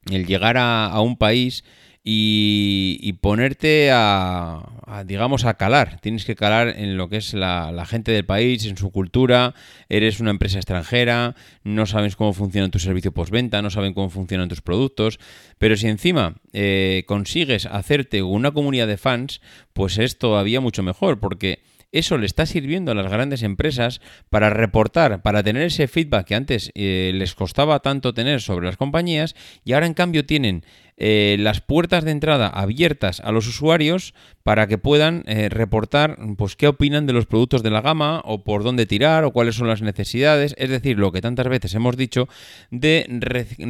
el 0.10 0.26
llegar 0.26 0.58
a, 0.58 1.00
un 1.02 1.18
país 1.18 1.64
y, 2.12 3.14
ponerte 3.22 3.92
a, 3.94 5.04
digamos, 5.06 5.46
a 5.46 5.54
calar. 5.56 6.00
Tienes 6.02 6.26
que 6.26 6.36
calar 6.36 6.70
en 6.70 6.98
lo 6.98 7.08
que 7.08 7.18
es 7.18 7.36
la, 7.36 7.86
gente 7.86 8.12
del 8.12 8.26
país, 8.26 8.66
en 8.66 8.78
su 8.78 8.92
cultura. 8.92 9.54
Eres 9.90 10.20
una 10.20 10.32
empresa 10.32 10.58
extranjera, 10.58 11.36
no 11.64 11.86
sabes 11.86 12.16
cómo 12.16 12.34
funciona 12.34 12.70
tu 12.70 12.80
servicio 12.80 13.12
postventa, 13.12 13.62
no 13.62 13.70
saben 13.70 13.94
cómo 13.94 14.10
funcionan 14.10 14.50
tus 14.50 14.62
productos. 14.62 15.20
Pero 15.60 15.78
si 15.78 15.88
encima 15.88 16.36
eh, 16.52 17.04
consigues 17.06 17.68
hacerte 17.68 18.24
una 18.24 18.52
comunidad 18.52 18.88
de 18.88 18.98
fans, 18.98 19.40
pues 19.74 20.00
es 20.00 20.18
todavía 20.18 20.62
mucho 20.62 20.82
mejor, 20.82 21.20
porque 21.20 21.60
eso 21.92 22.18
le 22.18 22.26
está 22.26 22.46
sirviendo 22.46 22.92
a 22.92 22.96
las 22.96 23.12
grandes 23.12 23.42
empresas 23.42 24.02
para 24.30 24.50
reportar, 24.50 25.22
para 25.22 25.44
tener 25.44 25.64
ese 25.64 25.88
feedback 25.88 26.28
que 26.28 26.36
antes 26.36 26.72
eh, 26.76 27.12
les 27.16 27.34
costaba 27.34 27.80
tanto 27.80 28.14
tener 28.14 28.42
sobre 28.42 28.68
las 28.68 28.78
compañías 28.78 29.36
y 29.66 29.74
ahora 29.74 29.88
en 29.88 29.96
cambio 29.96 30.26
tienen 30.26 30.64
eh, 30.98 31.38
las 31.40 31.62
puertas 31.62 32.04
de 32.04 32.12
entrada 32.12 32.48
abiertas 32.48 33.22
a 33.22 33.32
los 33.32 33.48
usuarios 33.48 34.14
para 34.44 34.68
que 34.68 34.78
puedan 34.78 35.24
eh, 35.26 35.50
reportar 35.50 36.18
pues 36.38 36.56
qué 36.56 36.68
opinan 36.68 37.08
de 37.08 37.14
los 37.14 37.26
productos 37.26 37.64
de 37.64 37.72
la 37.72 37.82
gama 37.82 38.22
o 38.26 38.44
por 38.44 38.64
dónde 38.64 38.86
tirar 38.86 39.24
o 39.24 39.32
cuáles 39.32 39.56
son 39.56 39.68
las 39.68 39.82
necesidades, 39.82 40.54
es 40.58 40.70
decir, 40.70 41.00
lo 41.00 41.12
que 41.12 41.22
tantas 41.22 41.48
veces 41.48 41.74
hemos 41.74 41.98
dicho 41.98 42.28
de 42.70 43.08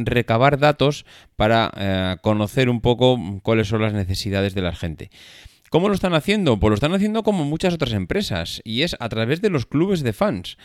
recabar 0.04 0.58
datos 0.58 1.06
para 1.36 2.18
conocer 2.22 2.68
un 2.68 2.80
poco 2.80 3.18
cuáles 3.42 3.68
son 3.68 3.82
las 3.82 3.92
necesidades 3.92 4.54
de 4.54 4.62
la 4.62 4.74
gente. 4.74 5.10
¿Cómo 5.70 5.88
lo 5.88 5.94
están 5.94 6.14
haciendo? 6.14 6.58
Pues 6.58 6.70
lo 6.70 6.74
están 6.74 6.94
haciendo 6.94 7.22
como 7.22 7.44
muchas 7.44 7.74
otras 7.74 7.92
empresas 7.92 8.60
y 8.64 8.82
es 8.82 8.96
a 8.98 9.08
través 9.08 9.40
de 9.40 9.50
los 9.50 9.66
clubes 9.66 10.02
de 10.02 10.12
fans. 10.12 10.58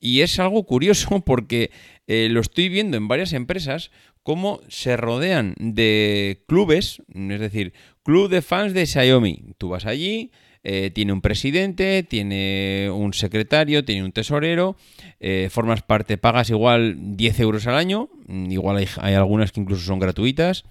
Y 0.00 0.22
es 0.22 0.40
algo 0.40 0.66
curioso 0.66 1.20
porque 1.24 1.70
eh, 2.08 2.28
lo 2.28 2.40
estoy 2.40 2.68
viendo 2.68 2.96
en 2.96 3.06
varias 3.06 3.32
empresas 3.34 3.92
cómo 4.24 4.60
se 4.66 4.96
rodean 4.96 5.54
de 5.58 6.42
clubes, 6.48 7.02
es 7.14 7.40
decir, 7.40 7.72
club 8.02 8.28
de 8.28 8.42
fans 8.42 8.74
de 8.74 8.84
Xiaomi. 8.84 9.54
Tú 9.58 9.68
vas 9.68 9.86
allí, 9.86 10.32
eh, 10.64 10.90
tiene 10.92 11.12
un 11.12 11.20
presidente, 11.20 12.02
tiene 12.02 12.90
un 12.92 13.14
secretario, 13.14 13.84
tiene 13.84 14.04
un 14.04 14.10
tesorero, 14.10 14.76
eh, 15.20 15.48
formas 15.52 15.82
parte, 15.82 16.18
pagas 16.18 16.50
igual 16.50 16.96
10 17.16 17.40
euros 17.40 17.68
al 17.68 17.76
año, 17.76 18.10
igual 18.28 18.78
hay, 18.78 18.88
hay 18.96 19.14
algunas 19.14 19.52
que 19.52 19.60
incluso 19.60 19.86
son 19.86 20.00
gratuitas. 20.00 20.64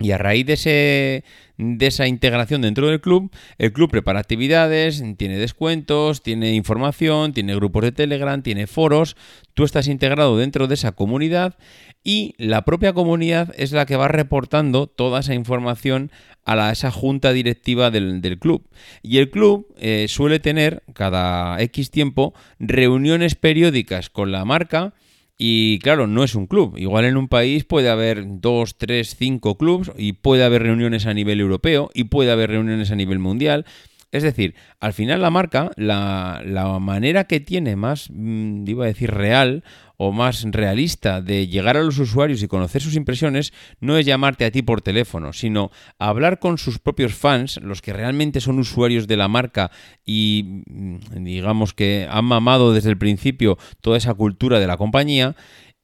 Y 0.00 0.10
a 0.10 0.18
raíz 0.18 0.44
de, 0.44 0.54
ese, 0.54 1.24
de 1.56 1.86
esa 1.86 2.08
integración 2.08 2.62
dentro 2.62 2.88
del 2.88 3.00
club, 3.00 3.30
el 3.58 3.72
club 3.72 3.90
prepara 3.90 4.18
actividades, 4.18 5.02
tiene 5.16 5.38
descuentos, 5.38 6.22
tiene 6.22 6.54
información, 6.54 7.32
tiene 7.32 7.54
grupos 7.54 7.84
de 7.84 7.92
Telegram, 7.92 8.42
tiene 8.42 8.66
foros. 8.66 9.16
Tú 9.54 9.62
estás 9.62 9.86
integrado 9.86 10.36
dentro 10.36 10.66
de 10.66 10.74
esa 10.74 10.92
comunidad 10.92 11.56
y 12.02 12.34
la 12.38 12.64
propia 12.64 12.92
comunidad 12.92 13.54
es 13.56 13.70
la 13.70 13.86
que 13.86 13.96
va 13.96 14.08
reportando 14.08 14.88
toda 14.88 15.20
esa 15.20 15.34
información 15.34 16.10
a 16.44 16.56
la, 16.56 16.72
esa 16.72 16.90
junta 16.90 17.32
directiva 17.32 17.90
del, 17.90 18.38
club. 18.40 18.68
Y 19.02 19.18
el 19.18 19.30
club 19.30 19.72
eh, 19.78 20.06
suele 20.08 20.40
tener 20.40 20.82
cada 20.92 21.60
X 21.62 21.90
tiempo 21.90 22.34
reuniones 22.58 23.36
periódicas 23.36 24.10
con 24.10 24.32
la 24.32 24.44
marca 24.44 24.92
y 25.36 25.78
claro, 25.80 26.06
no 26.06 26.22
es 26.22 26.34
un 26.34 26.46
club. 26.46 26.76
Igual 26.76 27.04
en 27.04 27.16
un 27.16 27.28
país 27.28 27.64
puede 27.64 27.90
haber 27.90 28.24
dos, 28.40 28.76
tres, 28.76 29.16
cinco 29.18 29.58
clubs 29.58 29.90
y 29.96 30.12
puede 30.14 30.44
haber 30.44 30.62
reuniones 30.62 31.06
a 31.06 31.14
nivel 31.14 31.40
europeo 31.40 31.90
y 31.92 32.04
puede 32.04 32.30
haber 32.30 32.50
reuniones 32.50 32.90
a 32.90 32.96
nivel 32.96 33.18
mundial. 33.18 33.64
Es 34.12 34.22
decir, 34.22 34.54
al 34.78 34.92
final 34.92 35.22
la 35.22 35.30
marca, 35.30 35.72
la, 35.74 36.40
la 36.46 36.78
manera 36.78 37.24
que 37.24 37.40
tiene 37.40 37.74
más, 37.74 38.10
mm, 38.12 38.68
iba 38.68 38.84
a 38.84 38.88
decir, 38.88 39.10
real 39.10 39.64
o 39.96 40.12
más 40.12 40.44
realista 40.44 41.20
de 41.20 41.46
llegar 41.46 41.76
a 41.76 41.82
los 41.82 41.98
usuarios 41.98 42.42
y 42.42 42.48
conocer 42.48 42.82
sus 42.82 42.96
impresiones 42.96 43.52
no 43.80 43.96
es 43.96 44.06
llamarte 44.06 44.44
a 44.44 44.50
ti 44.50 44.62
por 44.62 44.82
teléfono, 44.82 45.32
sino 45.32 45.70
hablar 45.98 46.38
con 46.38 46.58
sus 46.58 46.78
propios 46.78 47.14
fans, 47.14 47.60
los 47.62 47.82
que 47.82 47.92
realmente 47.92 48.40
son 48.40 48.58
usuarios 48.58 49.06
de 49.06 49.16
la 49.16 49.28
marca 49.28 49.70
y 50.04 50.62
mm, 50.66 51.24
digamos 51.24 51.74
que 51.74 52.08
han 52.10 52.24
mamado 52.24 52.72
desde 52.72 52.90
el 52.90 52.98
principio 52.98 53.58
toda 53.80 53.96
esa 53.96 54.14
cultura 54.14 54.60
de 54.60 54.66
la 54.66 54.76
compañía, 54.76 55.36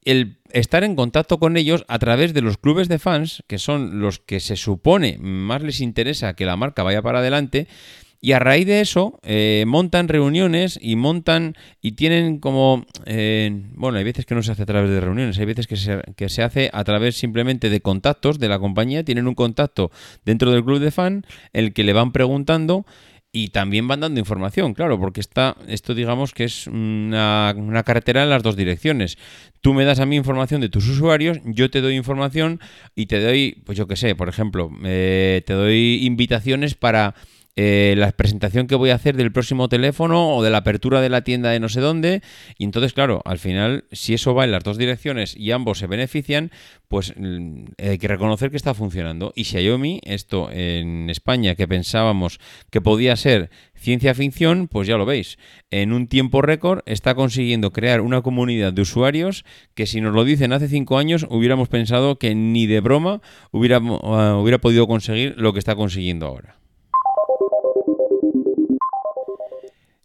el 0.03 0.39
estar 0.51 0.83
en 0.83 0.95
contacto 0.95 1.39
con 1.39 1.57
ellos 1.57 1.85
a 1.87 1.99
través 1.99 2.33
de 2.33 2.41
los 2.41 2.57
clubes 2.57 2.89
de 2.89 2.99
fans, 2.99 3.43
que 3.47 3.59
son 3.59 3.99
los 3.99 4.19
que 4.19 4.39
se 4.39 4.55
supone 4.55 5.17
más 5.19 5.61
les 5.61 5.79
interesa 5.79 6.33
que 6.33 6.45
la 6.45 6.57
marca 6.57 6.83
vaya 6.83 7.01
para 7.01 7.19
adelante, 7.19 7.67
y 8.23 8.33
a 8.33 8.39
raíz 8.39 8.67
de 8.67 8.81
eso, 8.81 9.19
eh, 9.23 9.63
montan 9.65 10.07
reuniones 10.07 10.77
y 10.79 10.95
montan 10.95 11.55
y 11.81 11.93
tienen 11.93 12.37
como... 12.37 12.85
Eh, 13.05 13.51
bueno, 13.73 13.97
hay 13.97 14.03
veces 14.03 14.27
que 14.27 14.35
no 14.35 14.43
se 14.43 14.51
hace 14.51 14.61
a 14.61 14.67
través 14.67 14.91
de 14.91 15.01
reuniones, 15.01 15.39
hay 15.39 15.45
veces 15.45 15.65
que 15.65 15.75
se, 15.75 16.01
que 16.15 16.29
se 16.29 16.43
hace 16.43 16.69
a 16.71 16.83
través 16.83 17.17
simplemente 17.17 17.71
de 17.71 17.81
contactos 17.81 18.37
de 18.37 18.47
la 18.47 18.59
compañía. 18.59 19.03
Tienen 19.03 19.27
un 19.27 19.33
contacto 19.33 19.89
dentro 20.23 20.51
del 20.51 20.63
club 20.63 20.79
de 20.79 20.91
fan, 20.91 21.25
el 21.51 21.73
que 21.73 21.83
le 21.83 21.93
van 21.93 22.11
preguntando 22.11 22.85
y 23.33 23.47
también 23.47 23.87
van 23.87 24.01
dando 24.01 24.19
información, 24.19 24.73
claro, 24.73 24.99
porque 24.99 25.21
está, 25.21 25.55
esto 25.67 25.95
digamos 25.95 26.33
que 26.33 26.43
es 26.43 26.67
una, 26.67 27.53
una, 27.55 27.83
carretera 27.83 28.23
en 28.23 28.29
las 28.29 28.43
dos 28.43 28.57
direcciones. 28.57 29.17
Tú 29.61 29.73
me 29.73 29.85
das 29.85 29.99
a 29.99 30.05
mí 30.05 30.17
información 30.17 30.59
de 30.59 30.69
tus 30.69 30.87
usuarios, 30.87 31.39
yo 31.45 31.71
te 31.71 31.81
doy 31.81 31.95
información 31.95 32.59
y 32.93 33.05
te 33.05 33.21
doy, 33.21 33.63
pues 33.65 33.77
yo 33.77 33.87
qué 33.87 33.95
sé, 33.95 34.15
por 34.15 34.27
ejemplo, 34.27 34.69
eh, 34.83 35.43
te 35.45 35.53
doy 35.53 36.05
invitaciones 36.05 36.75
para 36.75 37.15
eh, 37.55 37.95
la 37.97 38.11
presentación 38.11 38.67
que 38.67 38.75
voy 38.75 38.91
a 38.91 38.95
hacer 38.95 39.17
del 39.17 39.31
próximo 39.31 39.67
teléfono 39.67 40.35
o 40.35 40.43
de 40.43 40.49
la 40.49 40.59
apertura 40.59 41.01
de 41.01 41.09
la 41.09 41.23
tienda 41.23 41.49
de 41.49 41.59
no 41.59 41.69
sé 41.69 41.81
dónde. 41.81 42.21
Y 42.57 42.63
entonces, 42.63 42.93
claro, 42.93 43.21
al 43.25 43.39
final, 43.39 43.85
si 43.91 44.13
eso 44.13 44.33
va 44.33 44.45
en 44.45 44.51
las 44.51 44.63
dos 44.63 44.77
direcciones 44.77 45.35
y 45.35 45.51
ambos 45.51 45.79
se 45.79 45.87
benefician, 45.87 46.51
pues 46.87 47.13
mm, 47.17 47.65
hay 47.77 47.97
que 47.97 48.07
reconocer 48.07 48.51
que 48.51 48.57
está 48.57 48.73
funcionando. 48.73 49.33
Y 49.35 49.45
Xiaomi, 49.45 49.99
esto 50.03 50.49
en 50.51 51.09
España 51.09 51.55
que 51.55 51.67
pensábamos 51.67 52.39
que 52.69 52.81
podía 52.81 53.15
ser 53.15 53.49
ciencia 53.75 54.13
ficción, 54.13 54.67
pues 54.67 54.87
ya 54.87 54.97
lo 54.97 55.05
veis. 55.05 55.37
En 55.71 55.91
un 55.91 56.07
tiempo 56.07 56.41
récord 56.41 56.81
está 56.85 57.15
consiguiendo 57.15 57.71
crear 57.71 58.01
una 58.01 58.21
comunidad 58.21 58.71
de 58.73 58.83
usuarios 58.83 59.43
que 59.73 59.87
si 59.87 59.99
nos 60.01 60.13
lo 60.13 60.23
dicen 60.23 60.53
hace 60.53 60.67
cinco 60.67 60.97
años 60.97 61.25
hubiéramos 61.29 61.67
pensado 61.67 62.17
que 62.17 62.35
ni 62.35 62.67
de 62.67 62.79
broma 62.79 63.21
hubiera, 63.51 63.79
uh, 63.79 64.39
hubiera 64.39 64.59
podido 64.59 64.87
conseguir 64.87 65.33
lo 65.37 65.53
que 65.53 65.59
está 65.59 65.75
consiguiendo 65.75 66.27
ahora. 66.27 66.60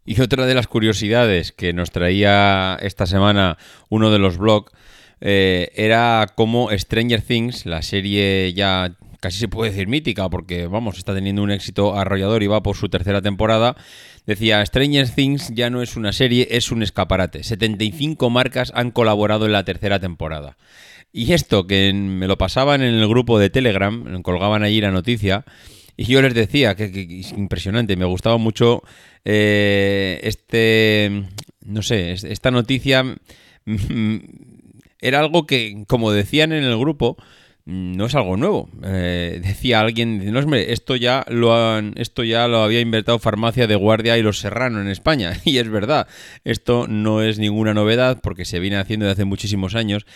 Y 0.07 0.21
otra 0.21 0.47
de 0.47 0.55
las 0.55 0.69
curiosidades 0.69 1.53
que 1.53 1.73
nos 1.73 1.91
traía 1.91 2.79
esta 2.81 3.07
semana 3.07 3.59
uno 3.89 4.11
de 4.11 4.21
los 4.21 4.39
blogs 4.39 4.73
eh, 5.21 5.73
era 5.75 6.27
cómo 6.35 6.71
Stranger 6.71 7.23
Things, 7.23 7.67
la 7.67 7.83
serie 7.83 8.53
ya 8.53 8.97
casi 9.21 9.39
se 9.39 9.49
puede 9.49 9.73
decir 9.73 9.89
mítica, 9.89 10.29
porque 10.29 10.69
vamos, 10.69 10.99
está 10.99 11.13
teniendo 11.13 11.43
un 11.43 11.51
éxito 11.51 11.99
arrollador 11.99 12.45
y 12.45 12.47
va 12.47 12.63
por 12.63 12.77
su 12.77 12.89
tercera 12.89 13.21
temporada. 13.21 13.75
Decía, 14.27 14.65
Stranger 14.65 15.09
Things 15.09 15.53
ya 15.55 15.71
no 15.71 15.83
es 15.83 15.97
una 15.97 16.13
serie, 16.13 16.47
es 16.51 16.71
un 16.71 16.83
escaparate. 16.83 17.43
75 17.43 18.31
marcas 18.31 18.73
han 18.75 18.93
colaborado 18.93 19.47
en 19.47 19.53
la 19.53 19.65
tercera 19.65 19.99
temporada. 19.99 20.57
Y 21.13 21.33
esto, 21.33 21.67
que 21.67 21.93
me 21.93 22.29
lo 22.29 22.39
pasaban 22.39 22.83
en 22.83 22.95
el 22.95 23.09
grupo 23.09 23.39
de 23.39 23.51
Telegram, 23.51 24.23
colgaban 24.23 24.63
allí 24.63 24.81
la 24.81 24.91
noticia, 24.91 25.45
y 25.97 26.05
yo 26.05 26.23
les 26.23 26.35
decía 26.35 26.75
que, 26.75 26.85
es 27.21 27.33
impresionante, 27.33 27.97
me 27.97 28.05
gustaba 28.05 28.37
mucho 28.37 28.83
eh, 29.25 30.21
este, 30.23 31.25
no 31.65 31.83
sé, 31.83 32.13
esta 32.13 32.51
noticia 32.51 33.05
era 35.01 35.21
algo 35.21 35.47
que, 35.47 35.85
como 35.87 36.13
decían 36.13 36.53
en 36.53 36.65
el 36.65 36.79
grupo, 36.79 37.17
no 37.65 38.07
es 38.07 38.15
algo 38.15 38.37
nuevo. 38.37 38.71
Eh, 38.85 39.41
decía 39.43 39.81
alguien, 39.81 40.33
no, 40.33 40.39
hombre, 40.39 40.73
esto 40.73 40.95
ya 40.95 41.25
lo 41.29 41.55
han, 41.55 41.95
esto 41.97 42.23
ya 42.23 42.47
lo 42.47 42.59
había 42.59 42.81
inventado 42.81 43.19
Farmacia 43.19 43.67
de 43.67 43.75
Guardia 43.75 44.17
y 44.17 44.23
los 44.23 44.39
Serrano 44.39 44.81
en 44.81 44.89
España. 44.89 45.33
Y 45.45 45.59
es 45.59 45.69
verdad, 45.69 46.07
esto 46.45 46.87
no 46.89 47.23
es 47.23 47.39
ninguna 47.39 47.75
novedad 47.75 48.21
porque 48.23 48.45
se 48.45 48.61
viene 48.61 48.77
haciendo 48.77 49.07
desde 49.07 49.23
hace 49.23 49.25
muchísimos 49.25 49.75
años, 49.75 50.07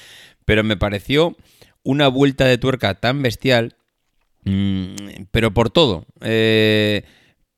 pero 0.45 0.63
me 0.63 0.77
pareció 0.77 1.37
una 1.83 2.09
vuelta 2.09 2.45
de 2.45 2.59
tuerca 2.59 2.95
tan 2.95 3.23
bestial 3.23 3.77
Mm, 4.45 5.25
pero 5.31 5.53
por 5.53 5.71
todo. 5.71 6.07
Eh, 6.21 7.03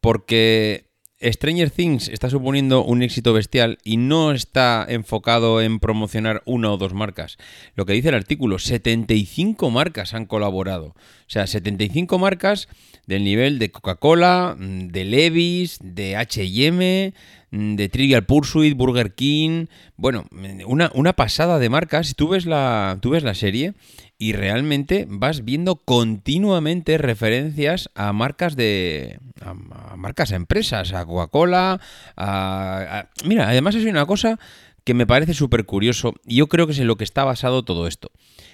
porque 0.00 0.92
Stranger 1.22 1.70
Things 1.70 2.08
está 2.08 2.28
suponiendo 2.28 2.84
un 2.84 3.02
éxito 3.02 3.32
bestial 3.32 3.78
y 3.84 3.96
no 3.96 4.32
está 4.32 4.84
enfocado 4.88 5.60
en 5.60 5.78
promocionar 5.78 6.42
una 6.44 6.72
o 6.72 6.76
dos 6.76 6.94
marcas. 6.94 7.36
Lo 7.74 7.86
que 7.86 7.92
dice 7.92 8.08
el 8.08 8.16
artículo, 8.16 8.58
75 8.58 9.70
marcas 9.70 10.14
han 10.14 10.26
colaborado. 10.26 10.86
O 10.86 11.28
sea, 11.28 11.46
75 11.46 12.18
marcas 12.18 12.68
del 13.06 13.24
nivel 13.24 13.58
de 13.58 13.70
Coca-Cola, 13.70 14.56
de 14.58 15.04
Levis, 15.04 15.78
de 15.80 16.16
HM, 16.16 17.14
de 17.52 17.88
Trivial 17.88 18.24
Pursuit, 18.24 18.76
Burger 18.76 19.14
King. 19.14 19.66
Bueno, 19.96 20.24
una, 20.66 20.90
una 20.94 21.12
pasada 21.12 21.58
de 21.58 21.68
marcas. 21.68 22.14
Tú 22.16 22.28
ves 22.28 22.46
la, 22.46 22.98
tú 23.00 23.10
ves 23.10 23.22
la 23.22 23.34
serie 23.34 23.74
y 24.18 24.32
realmente 24.32 25.06
vas 25.08 25.44
viendo 25.44 25.76
continuamente 25.76 26.98
referencias 26.98 27.90
a 27.94 28.12
marcas 28.12 28.56
de 28.56 29.20
a, 29.40 29.54
marcas 29.96 30.32
a 30.32 30.36
empresas, 30.36 30.92
a 30.92 31.04
Coca-Cola, 31.04 31.80
a, 32.16 33.08
mira, 33.24 33.48
además 33.48 33.74
es 33.74 33.84
una 33.84 34.06
cosa 34.06 34.38
que 34.84 34.94
me 34.94 35.06
parece 35.06 35.34
súper 35.34 35.64
curioso 35.64 36.14
y 36.26 36.36
yo 36.36 36.48
creo 36.48 36.66
que 36.66 36.72
es 36.72 36.78
en 36.78 36.88
lo 36.88 36.96
que 36.96 37.04
está 37.04 37.22
basado 37.24 37.64
todo 37.64 37.86
esto. 37.86 38.10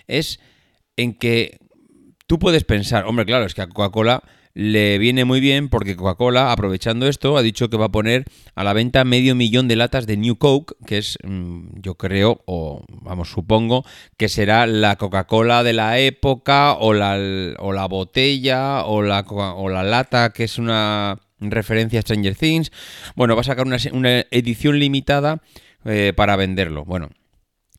Es 0.07 0.41
en 0.97 1.15
que 1.15 1.59
Tú 2.29 2.39
puedes 2.39 2.63
pensar, 2.65 3.07
hombre, 3.07 3.25
claro, 3.25 3.47
es 3.47 3.55
que 3.55 3.63
a 3.63 3.69
Coca-Cola 3.71 4.23
le 4.59 4.99
viene 4.99 5.25
muy 5.25 5.39
bien 5.39 5.69
porque 5.69 5.95
Coca-Cola, 5.95 6.51
aprovechando 6.51 7.07
esto, 7.07 7.37
ha 7.37 7.43
dicho 7.43 7.71
que 7.71 7.77
va 7.77 7.85
a 7.85 7.93
poner 7.93 8.25
a 8.57 8.65
la 8.65 8.73
venta 8.73 9.05
medio 9.05 9.37
millón 9.37 9.69
de 9.69 9.77
latas 9.77 10.05
de 10.09 10.17
New 10.17 10.35
Coke, 10.35 10.75
que 10.85 10.99
es, 10.99 11.17
mm, 11.23 11.81
yo 11.81 11.95
creo, 11.95 12.43
o 12.45 12.85
vamos, 12.89 13.31
supongo, 13.31 13.85
que 14.17 14.29
será 14.29 14.67
la 14.67 14.97
Coca-Cola 14.97 15.63
de 15.63 15.75
la 15.75 16.01
época, 16.01 16.73
o 16.73 16.93
la, 16.93 17.17
o 17.61 17.73
la 17.73 17.87
botella, 17.87 18.83
o 18.85 19.01
la, 19.03 19.21
o 19.21 19.69
la 19.69 19.85
lata, 19.85 20.33
que 20.33 20.43
es 20.43 20.59
una 20.59 21.21
referencia 21.39 22.01
a 22.01 22.03
Stranger 22.03 22.35
Things. 22.35 22.73
Bueno, 23.15 23.37
va 23.37 23.43
a 23.43 23.45
sacar 23.45 23.65
una, 23.65 23.77
edición 24.33 24.81
limitada 24.81 25.41
eh, 25.85 26.13
para 26.17 26.35
venderlo. 26.35 26.85
Bueno, 26.85 27.11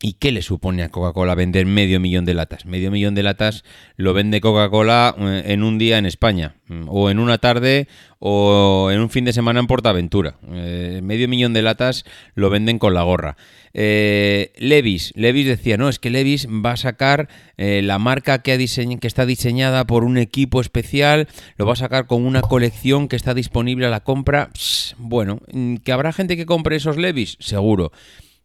¿Y 0.02 0.14
qué 0.14 0.32
le 0.32 0.40
supone 0.40 0.82
a 0.82 0.88
Coca-Cola 0.88 1.34
vender 1.34 1.66
medio 1.66 2.00
millón 2.00 2.24
de 2.24 2.32
latas? 2.32 2.64
Medio 2.64 2.90
millón 2.90 3.14
de 3.14 3.22
latas 3.22 3.64
lo 3.96 4.14
vende 4.14 4.40
Coca-Cola 4.40 5.14
eh, 5.18 5.42
en 5.48 5.62
un 5.62 5.76
día 5.76 5.98
en 5.98 6.06
España, 6.06 6.54
mm, 6.68 6.84
o 6.88 7.10
en 7.10 7.18
una 7.18 7.36
tarde, 7.36 7.86
o 8.18 8.88
en 8.90 9.00
un 9.00 9.10
fin 9.10 9.26
de 9.26 9.34
semana 9.34 9.60
en 9.60 9.66
Portaventura. 9.66 10.36
Eh, 10.52 11.00
medio 11.02 11.28
millón 11.28 11.52
de 11.52 11.60
latas 11.60 12.06
lo 12.34 12.48
venden 12.48 12.78
con 12.78 12.94
la 12.94 13.02
gorra. 13.02 13.36
Eh, 13.74 14.52
Levis, 14.56 15.12
Levis 15.16 15.46
decía, 15.46 15.76
no, 15.76 15.90
es 15.90 15.98
que 15.98 16.08
Levis 16.08 16.48
va 16.48 16.72
a 16.72 16.76
sacar 16.78 17.28
la 17.58 17.98
marca 17.98 18.38
que, 18.38 18.52
ha 18.52 18.56
que 18.56 19.06
está 19.06 19.26
diseñada 19.26 19.86
por 19.86 20.04
un 20.04 20.16
equipo 20.16 20.62
especial, 20.62 21.28
lo 21.58 21.66
va 21.66 21.74
a 21.74 21.76
sacar 21.76 22.06
con 22.06 22.24
una 22.24 22.40
colección 22.40 23.06
que 23.06 23.16
está 23.16 23.34
disponible 23.34 23.84
a 23.84 23.90
la 23.90 24.00
compra. 24.00 24.48
bueno, 24.96 25.40
mm, 25.52 25.76
¿que 25.76 25.92
habrá 25.92 26.14
gente 26.14 26.38
que 26.38 26.46
compre 26.46 26.76
esos 26.76 26.96
Levis? 26.96 27.36
Seguro. 27.38 27.92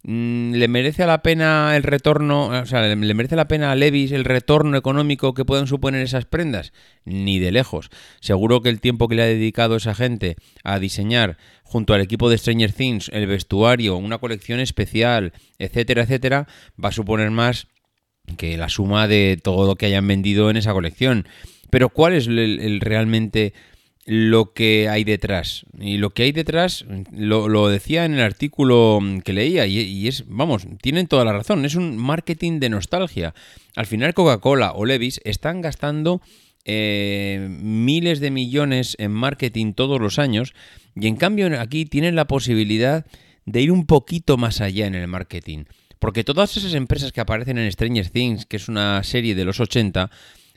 Mm, 0.08 0.54
¿Le 0.54 0.68
merece 0.68 1.08
la 1.08 1.24
pena 1.24 1.76
el 1.76 1.82
retorno, 1.82 2.50
o 2.50 2.66
sea, 2.68 2.84
le 2.84 2.96
merece 2.96 3.36
la 3.36 3.48
pena 3.48 3.72
a 3.72 3.76
Levis 3.76 4.12
el 4.12 4.24
retorno 4.24 4.78
económico 4.78 5.34
que 5.34 5.46
puedan 5.46 5.66
suponer 5.66 6.02
esas 6.02 6.26
prendas? 6.26 6.74
Ni 7.06 7.40
de 7.40 7.52
lejos. 7.52 7.90
Seguro 8.20 8.62
que 8.62 8.70
el 8.70 8.80
tiempo 8.80 9.08
que 9.08 9.16
le 9.16 9.24
ha 9.24 9.26
dedicado 9.26 9.76
esa 9.76 9.96
gente 9.96 10.36
a 10.64 10.78
diseñar 10.78 11.38
junto 11.64 11.96
al 11.96 12.02
equipo 12.02 12.30
de 12.30 12.38
Stranger 12.38 12.72
Things 12.72 13.10
el 13.14 13.26
vestuario, 13.26 13.98
una 13.98 14.20
colección 14.20 14.60
especial, 14.60 15.34
etcétera, 15.58 16.04
etcétera, 16.04 16.48
va 16.82 16.90
a 16.90 16.92
suponer 16.92 17.32
más 17.32 17.66
que 18.38 18.58
la 18.58 18.70
suma 18.70 19.08
de 19.08 19.40
todo 19.42 19.66
lo 19.66 19.76
que 19.76 19.88
hayan 19.88 20.08
vendido 20.08 20.52
en 20.52 20.58
esa 20.58 20.74
colección. 20.74 21.28
Pero 21.72 21.90
¿cuál 21.90 22.14
es 22.14 22.28
el 22.28 22.80
realmente 22.80 23.54
lo 24.06 24.54
que 24.54 24.88
hay 24.88 25.04
detrás. 25.04 25.66
Y 25.80 25.98
lo 25.98 26.12
que 26.12 26.24
hay 26.24 26.32
detrás, 26.32 26.86
lo, 27.12 27.68
decía 27.70 28.06
en 28.06 28.14
el 28.14 28.22
artículo 28.22 29.00
que 29.24 29.34
leía, 29.34 29.66
y, 29.66 30.08
es, 30.08 30.26
vamos, 30.28 30.68
tienen 30.82 31.08
toda 31.08 31.26
la 31.26 31.34
razón, 31.34 31.66
es 31.66 31.76
un 31.76 31.98
marketing 31.98 32.60
de 32.60 32.70
nostalgia. 32.70 33.34
Al 33.76 33.88
final 33.88 34.14
Coca-Cola 34.14 34.74
o 34.74 34.86
Levis 34.86 35.20
están 35.24 35.62
gastando 35.62 36.22
eh, 36.66 37.48
miles 37.50 38.20
de 38.20 38.32
millones 38.32 38.96
en 39.00 39.12
marketing 39.12 39.74
todos 39.74 40.00
los 40.00 40.20
años, 40.20 40.54
y 40.96 41.08
en 41.08 41.16
cambio 41.16 41.60
aquí 41.60 41.86
tienen 41.86 42.16
la 42.16 42.26
posibilidad 42.26 43.06
de 43.46 43.62
ir 43.62 43.72
un 43.72 43.86
poquito 43.86 44.38
más 44.38 44.62
allá 44.62 44.86
en 44.86 44.96
el 44.96 45.08
marketing. 45.08 45.66
Porque 45.98 46.24
todas 46.24 46.56
esas 46.58 46.76
empresas 46.76 47.12
que 47.12 47.22
aparecen 47.22 47.58
en 47.58 47.72
Stranger 47.72 48.10
Things, 48.10 48.46
que 48.46 48.58
es 48.58 48.68
una 48.68 49.02
serie 49.04 49.34
de 49.34 49.46
los 49.46 49.60
80, 49.60 50.12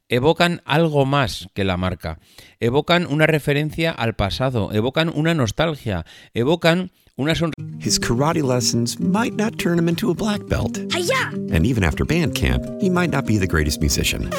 evocan 0.08 0.62
algo 0.64 1.06
más 1.06 1.48
que 1.54 1.64
la 1.64 1.76
marca. 1.76 2.18
Evocan 2.60 3.06
una 3.06 3.26
referencia 3.26 3.90
al 3.90 4.14
pasado, 4.14 4.72
evocan 4.72 5.12
una 5.14 5.34
nostalgia, 5.34 6.04
evocan 6.34 6.90
una 7.16 7.34
sonrisa. 7.34 7.54
His 7.80 7.98
karate 7.98 8.42
lessons 8.42 8.98
might 8.98 9.34
not 9.34 9.58
turn 9.58 9.78
him 9.78 9.88
into 9.88 10.10
a 10.10 10.14
black 10.14 10.46
belt. 10.48 10.78
Hi-ya! 10.92 11.30
And 11.52 11.64
even 11.66 11.84
after 11.84 12.04
band 12.04 12.34
camp, 12.34 12.64
he 12.80 12.90
might 12.90 13.10
not 13.10 13.26
be 13.26 13.38
the 13.38 13.46
greatest 13.46 13.80
musician. 13.80 14.30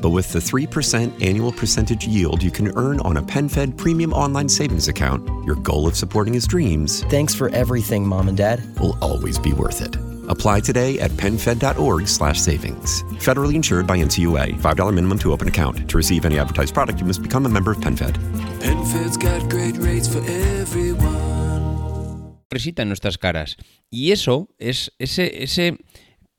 But 0.00 0.10
with 0.10 0.32
the 0.32 0.38
3% 0.40 1.24
annual 1.24 1.52
percentage 1.52 2.06
yield 2.06 2.42
you 2.42 2.50
can 2.50 2.72
earn 2.76 3.00
on 3.00 3.16
a 3.16 3.22
PenFed 3.22 3.76
premium 3.76 4.12
online 4.12 4.48
savings 4.48 4.88
account, 4.88 5.26
your 5.44 5.56
goal 5.56 5.86
of 5.86 5.96
supporting 5.96 6.34
his 6.34 6.46
dreams. 6.46 7.02
Thanks 7.04 7.34
for 7.34 7.48
everything, 7.50 8.06
Mom 8.06 8.28
and 8.28 8.36
Dad. 8.36 8.62
Will 8.78 8.98
always 9.00 9.38
be 9.38 9.52
worth 9.52 9.80
it. 9.80 9.96
Apply 10.28 10.60
today 10.60 10.98
at 11.00 11.10
PenFed.org 11.12 12.06
slash 12.08 12.40
savings. 12.40 13.02
Federally 13.20 13.54
insured 13.54 13.86
by 13.86 13.96
NCUA. 13.98 14.60
$5 14.60 14.94
minimum 14.94 15.18
to 15.18 15.32
open 15.32 15.48
account. 15.48 15.88
To 15.88 15.96
receive 15.96 16.26
any 16.26 16.38
advertised 16.38 16.74
product, 16.74 17.00
you 17.00 17.06
must 17.06 17.22
become 17.22 17.46
a 17.46 17.48
member 17.48 17.70
of 17.70 17.78
PenFed. 17.78 18.18
PenFed's 18.60 19.16
got 19.16 19.48
great 19.48 19.76
rates 19.78 20.08
for 20.08 20.18
everyone. 20.28 21.36
en 22.76 22.88
nuestras 22.88 23.18
caras. 23.18 23.56
Y 23.90 24.12
eso 24.12 24.48
es 24.58 24.92
ese, 24.98 25.42
ese 25.42 25.78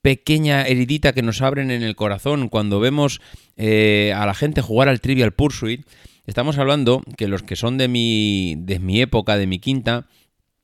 pequeña 0.01 0.65
heridita 0.65 1.13
que 1.13 1.21
nos 1.21 1.41
abren 1.41 1.69
en 1.69 1.83
el 1.83 1.95
corazón 1.95 2.49
cuando 2.49 2.79
vemos 2.79 3.21
eh, 3.55 4.13
a 4.15 4.25
la 4.25 4.33
gente 4.33 4.61
jugar 4.61 4.89
al 4.89 5.01
Trivial 5.01 5.33
Pursuit. 5.33 5.85
Estamos 6.25 6.57
hablando 6.57 7.01
que 7.17 7.27
los 7.27 7.43
que 7.43 7.55
son 7.55 7.77
de 7.77 7.87
mi, 7.87 8.55
de 8.57 8.79
mi 8.79 9.01
época, 9.01 9.37
de 9.37 9.47
mi 9.47 9.59
quinta, 9.59 10.07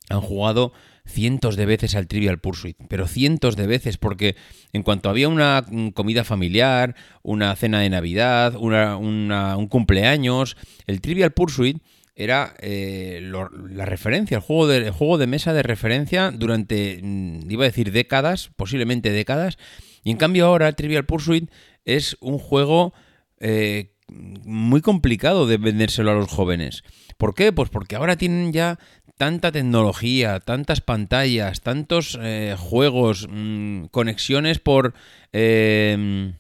han 0.10 0.22
jugado 0.22 0.74
cientos 1.06 1.56
de 1.56 1.66
veces 1.66 1.96
al 1.96 2.08
Trivial 2.08 2.40
Pursuit, 2.40 2.78
pero 2.88 3.08
cientos 3.08 3.56
de 3.56 3.68
veces, 3.68 3.98
porque 3.98 4.36
en 4.72 4.84
cuanto 4.84 5.10
había 5.10 5.28
una 5.28 5.66
comida 5.94 6.24
familiar, 6.24 6.96
una 7.22 7.56
cena 7.56 7.80
de 7.80 7.90
Navidad, 7.90 8.56
un 8.56 9.68
cumpleaños, 9.70 10.58
el 10.88 11.02
Trivial 11.02 11.34
Pursuit 11.34 11.82
era 12.16 12.56
eh, 12.60 13.20
la 13.22 13.86
referencia, 13.86 14.38
el 14.38 14.44
juego, 14.44 14.68
de, 14.68 14.92
juego 14.92 15.18
de 15.18 15.28
mesa 15.28 15.54
de 15.54 15.64
referencia 15.64 16.32
durante, 16.32 17.00
mm, 17.02 17.50
iba 17.50 17.64
a 17.64 17.68
decir 17.68 17.92
décadas, 17.92 18.52
posiblemente 18.56 19.12
décadas, 19.12 19.58
y 20.04 20.12
en 20.12 20.18
cambio 20.18 20.46
ahora 20.46 20.68
el 20.68 20.76
Trivial 20.76 21.06
Pursuit 21.06 21.50
es 21.86 22.18
un 22.20 22.38
juego 22.38 22.94
eh, 23.40 23.94
muy 24.08 24.82
complicado 24.82 25.48
de 25.48 25.58
vendérselo 25.58 26.12
a 26.12 26.16
los 26.16 26.30
jóvenes. 26.30 26.84
¿Por 27.18 27.34
qué? 27.34 27.52
Pues 27.52 27.70
porque 27.70 27.96
ahora 27.96 28.16
tienen 28.16 28.52
ya 28.54 28.80
tanta 29.18 29.52
tecnología, 29.52 30.40
tantas 30.40 30.82
pantallas, 30.82 31.62
tantos 31.62 32.18
eh, 32.22 32.56
juegos, 32.58 33.28
mm, 33.30 33.86
conexiones 33.86 34.60
por... 34.60 34.94
Eh, 35.32 36.34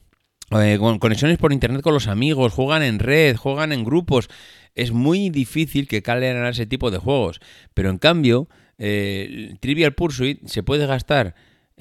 eh, 0.51 0.77
conexiones 0.99 1.37
por 1.39 1.51
internet 1.51 1.81
con 1.81 1.95
los 1.95 2.07
amigos, 2.07 2.53
juegan 2.53 2.83
en 2.83 2.99
red, 2.99 3.35
juegan 3.35 3.71
en 3.71 3.83
grupos. 3.83 4.29
Es 4.75 4.91
muy 4.91 5.29
difícil 5.29 5.87
que 5.87 6.03
calen 6.03 6.37
a 6.37 6.49
ese 6.49 6.67
tipo 6.67 6.91
de 6.91 6.99
juegos. 6.99 7.39
Pero 7.73 7.89
en 7.89 7.97
cambio, 7.97 8.47
Trivial 8.77 9.93
Pursuit 9.95 10.45
se 10.45 10.61
puede 10.61 10.85
gastar 10.85 11.33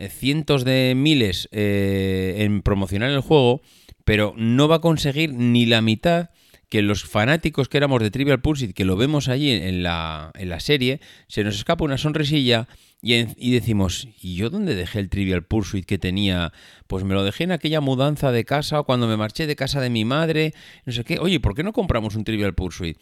cientos 0.08 0.64
de 0.64 0.94
miles 0.96 1.48
en 1.52 2.62
promocionar 2.62 3.10
el 3.10 3.20
juego, 3.20 3.60
pero 4.06 4.32
no 4.38 4.68
va 4.68 4.76
a 4.76 4.80
conseguir 4.80 5.34
ni 5.34 5.66
la 5.66 5.82
mitad 5.82 6.30
que 6.72 6.80
los 6.80 7.04
fanáticos 7.04 7.68
que 7.68 7.76
éramos 7.76 8.00
de 8.00 8.10
Trivial 8.10 8.40
Pursuit, 8.40 8.72
que 8.72 8.86
lo 8.86 8.96
vemos 8.96 9.28
allí 9.28 9.50
en 9.50 9.82
la, 9.82 10.30
en 10.34 10.48
la 10.48 10.58
serie, 10.58 11.00
se 11.28 11.44
nos 11.44 11.56
escapa 11.56 11.84
una 11.84 11.98
sonrisilla 11.98 12.66
y, 13.02 13.52
decimos, 13.52 14.08
¿y 14.22 14.36
yo 14.36 14.48
dónde 14.48 14.74
dejé 14.74 15.00
el 15.00 15.10
Trivial 15.10 15.44
Pursuit 15.44 15.84
que 15.84 15.98
tenía? 15.98 16.54
Pues 16.86 17.04
me 17.04 17.12
lo 17.12 17.24
dejé 17.24 17.44
en 17.44 17.52
aquella 17.52 17.82
mudanza 17.82 18.32
de 18.32 18.46
casa 18.46 18.80
o 18.80 18.84
cuando 18.84 19.06
me 19.06 19.18
marché 19.18 19.46
de 19.46 19.54
casa 19.54 19.82
de 19.82 19.90
mi 19.90 20.06
madre, 20.06 20.54
no 20.86 20.94
sé 20.94 21.04
qué. 21.04 21.18
Oye, 21.18 21.40
¿por 21.40 21.54
qué 21.54 21.62
no 21.62 21.74
compramos 21.74 22.16
un 22.16 22.24
Trivial 22.24 22.54
Pursuit? 22.54 22.96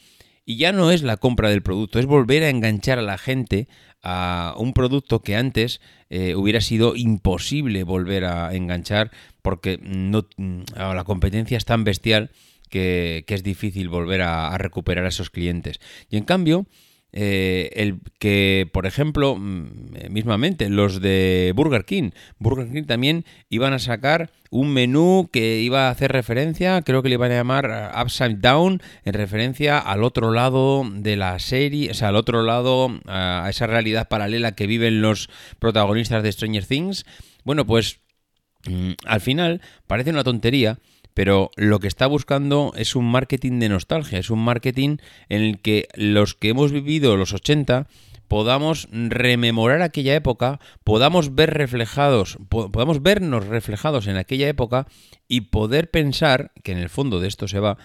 Y 0.45 0.57
ya 0.57 0.73
no 0.73 0.91
es 0.91 1.05
la 1.05 1.17
compra 1.17 1.49
del 1.49 1.63
producto, 1.63 2.01
es 2.01 2.07
volver 2.07 2.43
a 2.43 2.49
enganchar 2.49 2.99
a 2.99 3.03
la 3.03 3.19
gente 3.19 3.69
a 4.03 4.53
un 4.59 4.73
producto 4.73 5.23
que 5.23 5.37
antes 5.37 5.81
eh, 6.09 6.35
hubiera 6.35 6.61
sido 6.61 6.97
imposible 6.97 7.85
volver 7.85 8.25
a 8.25 8.53
enganchar 8.53 9.13
porque 9.43 9.79
no, 9.81 10.27
la 10.77 11.05
competencia 11.05 11.57
es 11.57 11.65
tan 11.65 11.85
bestial 11.85 12.33
que, 12.71 13.25
es 13.27 13.43
difícil 13.43 13.89
volver 13.89 14.23
a, 14.23 14.57
recuperar 14.59 15.05
a 15.05 15.09
esos 15.09 15.31
clientes. 15.31 15.81
Y 16.09 16.17
en 16.17 16.25
cambio, 16.25 16.67
eh, 17.13 17.71
el 17.75 18.01
que, 18.19 18.69
por 18.73 18.87
ejemplo, 18.87 19.37
mm, 19.37 20.11
mismamente 20.11 20.69
los 20.69 21.01
de 21.01 21.53
Burger 21.55 21.85
King, 21.85 22.11
Burger 22.39 22.71
King 22.73 22.85
también 22.85 23.25
iban 23.49 23.73
a 23.73 23.79
sacar 23.79 24.31
un 24.51 24.73
menú 24.73 25.29
que 25.33 25.61
iba 25.61 25.89
a 25.89 25.91
hacer 25.91 26.13
referencia, 26.13 26.83
creo 26.83 27.03
que 27.03 27.09
le 27.09 27.15
iban 27.15 27.31
a 27.31 27.37
llamar 27.37 27.71
uh, 27.71 28.03
Upside 28.03 28.37
Down, 28.37 28.83
en 29.05 29.13
referencia 29.15 29.79
al 29.79 30.03
otro 30.03 30.33
lado 30.33 30.85
de 30.93 31.17
la 31.17 31.39
serie, 31.39 31.91
o 31.91 31.95
sea, 31.95 32.09
al 32.09 32.17
otro 32.17 32.43
lado, 32.43 32.87
uh, 32.87 33.01
a 33.07 33.49
esa 33.49 33.67
realidad 33.67 34.09
paralela 34.09 34.53
que 34.53 34.67
viven 34.67 35.03
los 35.03 35.31
protagonistas 35.59 36.23
de 36.23 36.33
Stranger 36.33 36.67
Things. 36.67 37.07
Bueno, 37.45 37.65
pues 37.65 38.01
mm, 38.67 38.93
al 39.07 39.21
final 39.21 39.61
parece 39.87 40.11
una 40.11 40.25
tontería, 40.25 40.79
pero 41.15 41.51
lo 41.57 41.81
que 41.81 41.89
está 41.89 42.07
buscando 42.07 42.73
es 42.77 42.97
un 42.97 43.11
marketing 43.11 43.59
de 43.59 43.69
nostalgia, 43.69 44.19
es 44.19 44.31
un 44.31 44.45
marketing 44.45 44.99
en 45.29 45.43
el 45.43 45.61
que 45.61 45.89
los 45.95 46.35
que 46.35 46.51
hemos 46.51 46.73
vivido 46.73 47.17
los 47.17 47.33
80 47.33 47.89
podamos 48.31 48.87
rememorar 48.93 49.83
aquella 49.83 50.15
época, 50.15 50.61
podamos 50.85 51.35
ver 51.35 51.53
reflejados, 51.53 52.39
podamos 52.49 53.03
vernos 53.03 53.47
reflejados 53.47 54.07
en 54.07 54.17
aquella 54.17 54.49
época 54.49 54.87
y 55.27 55.43
poder 55.43 55.91
pensar, 55.91 56.53
que 56.63 56.71
en 56.71 56.79
el 56.79 56.91
fondo 56.91 57.19
de 57.19 57.27
esto 57.27 57.49
se 57.49 57.59
va, 57.59 57.77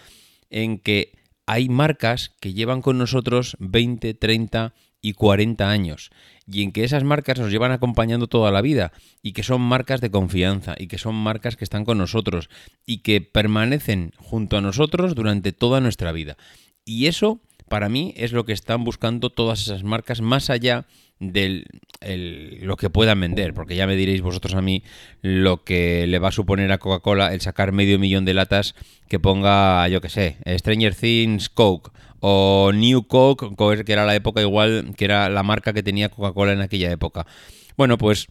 en 0.52 0.78
que 0.78 1.14
hay 1.48 1.68
marcas 1.68 2.36
que 2.40 2.54
llevan 2.54 2.84
con 2.84 3.00
nosotros 3.00 3.58
20, 3.60 4.14
30 4.14 4.76
y 5.06 5.14
40 5.14 5.70
años 5.70 6.10
y 6.48 6.64
en 6.64 6.72
que 6.72 6.84
esas 6.84 7.04
marcas 7.04 7.38
nos 7.38 7.52
llevan 7.52 7.72
acompañando 7.72 8.26
toda 8.26 8.52
la 8.52 8.64
vida 8.64 8.92
y 9.22 9.34
que 9.34 9.44
son 9.44 9.62
marcas 9.62 10.02
de 10.02 10.10
confianza 10.10 10.74
y 10.80 10.88
que 10.88 10.98
son 10.98 11.14
marcas 11.14 11.56
que 11.56 11.64
están 11.64 11.86
con 11.86 12.00
nosotros 12.00 12.50
y 12.88 13.00
que 13.04 13.22
permanecen 13.22 14.14
junto 14.18 14.58
a 14.58 14.62
nosotros 14.62 15.14
durante 15.14 15.52
toda 15.52 15.80
nuestra 15.80 16.12
vida. 16.12 16.38
Y 16.86 17.06
eso 17.06 17.40
para 17.70 17.88
mí 17.88 18.16
es 18.18 18.32
lo 18.32 18.46
que 18.46 18.54
están 18.54 18.84
buscando 18.84 19.30
todas 19.30 19.62
esas 19.62 19.84
marcas 19.84 20.22
más 20.22 20.50
allá 20.50 20.88
de 21.20 21.66
lo 22.62 22.76
que 22.76 22.90
puedan 22.90 23.20
vender, 23.20 23.54
porque 23.54 23.76
ya 23.76 23.86
me 23.86 23.96
diréis 23.96 24.22
vosotros 24.22 24.56
a 24.56 24.62
mí 24.62 24.82
lo 25.22 25.64
que 25.64 26.08
le 26.08 26.18
va 26.18 26.30
a 26.30 26.32
suponer 26.32 26.72
a 26.72 26.80
Coca-Cola 26.80 27.32
el 27.32 27.42
sacar 27.42 27.74
medio 27.74 28.00
millón 28.00 28.26
de 28.26 28.34
latas 28.34 28.74
que 29.08 29.20
ponga, 29.20 29.88
yo 29.88 30.02
que 30.02 30.10
sé, 30.10 30.38
Stranger 30.58 30.96
Things 30.96 31.50
Coke 31.50 31.92
o 32.28 32.72
New 32.74 33.04
Coke, 33.04 33.56
que 33.86 33.94
era 33.94 34.04
la 34.04 34.16
época 34.16 34.42
igual, 34.42 34.96
que 34.98 35.06
era 35.06 35.30
la 35.30 35.44
marca 35.44 35.74
que 35.74 35.84
tenía 35.84 36.10
Coca-Cola 36.10 36.54
en 36.54 36.62
aquella 36.62 36.92
época. 36.92 37.28
Bueno, 37.78 38.00
pues 38.00 38.26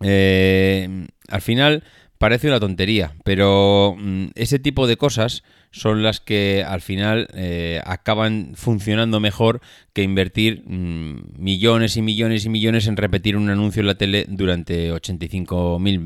eh, 0.00 1.06
al 1.28 1.40
final 1.40 1.84
parece 2.18 2.48
una 2.48 2.58
tontería, 2.58 3.14
pero 3.22 3.94
mm, 3.96 4.30
ese 4.34 4.58
tipo 4.58 4.88
de 4.88 4.96
cosas 4.96 5.44
son 5.70 6.02
las 6.02 6.18
que 6.18 6.64
al 6.66 6.80
final 6.80 7.28
eh, 7.32 7.80
acaban 7.84 8.54
funcionando 8.56 9.20
mejor 9.20 9.60
que 9.92 10.02
invertir 10.02 10.64
mm, 10.66 11.40
millones 11.40 11.96
y 11.96 12.02
millones 12.02 12.44
y 12.44 12.48
millones 12.48 12.88
en 12.88 12.96
repetir 12.96 13.36
un 13.36 13.50
anuncio 13.50 13.82
en 13.82 13.86
la 13.86 13.94
tele 13.94 14.26
durante 14.28 14.92
85.000 14.92 16.00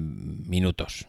minutos. 0.46 1.06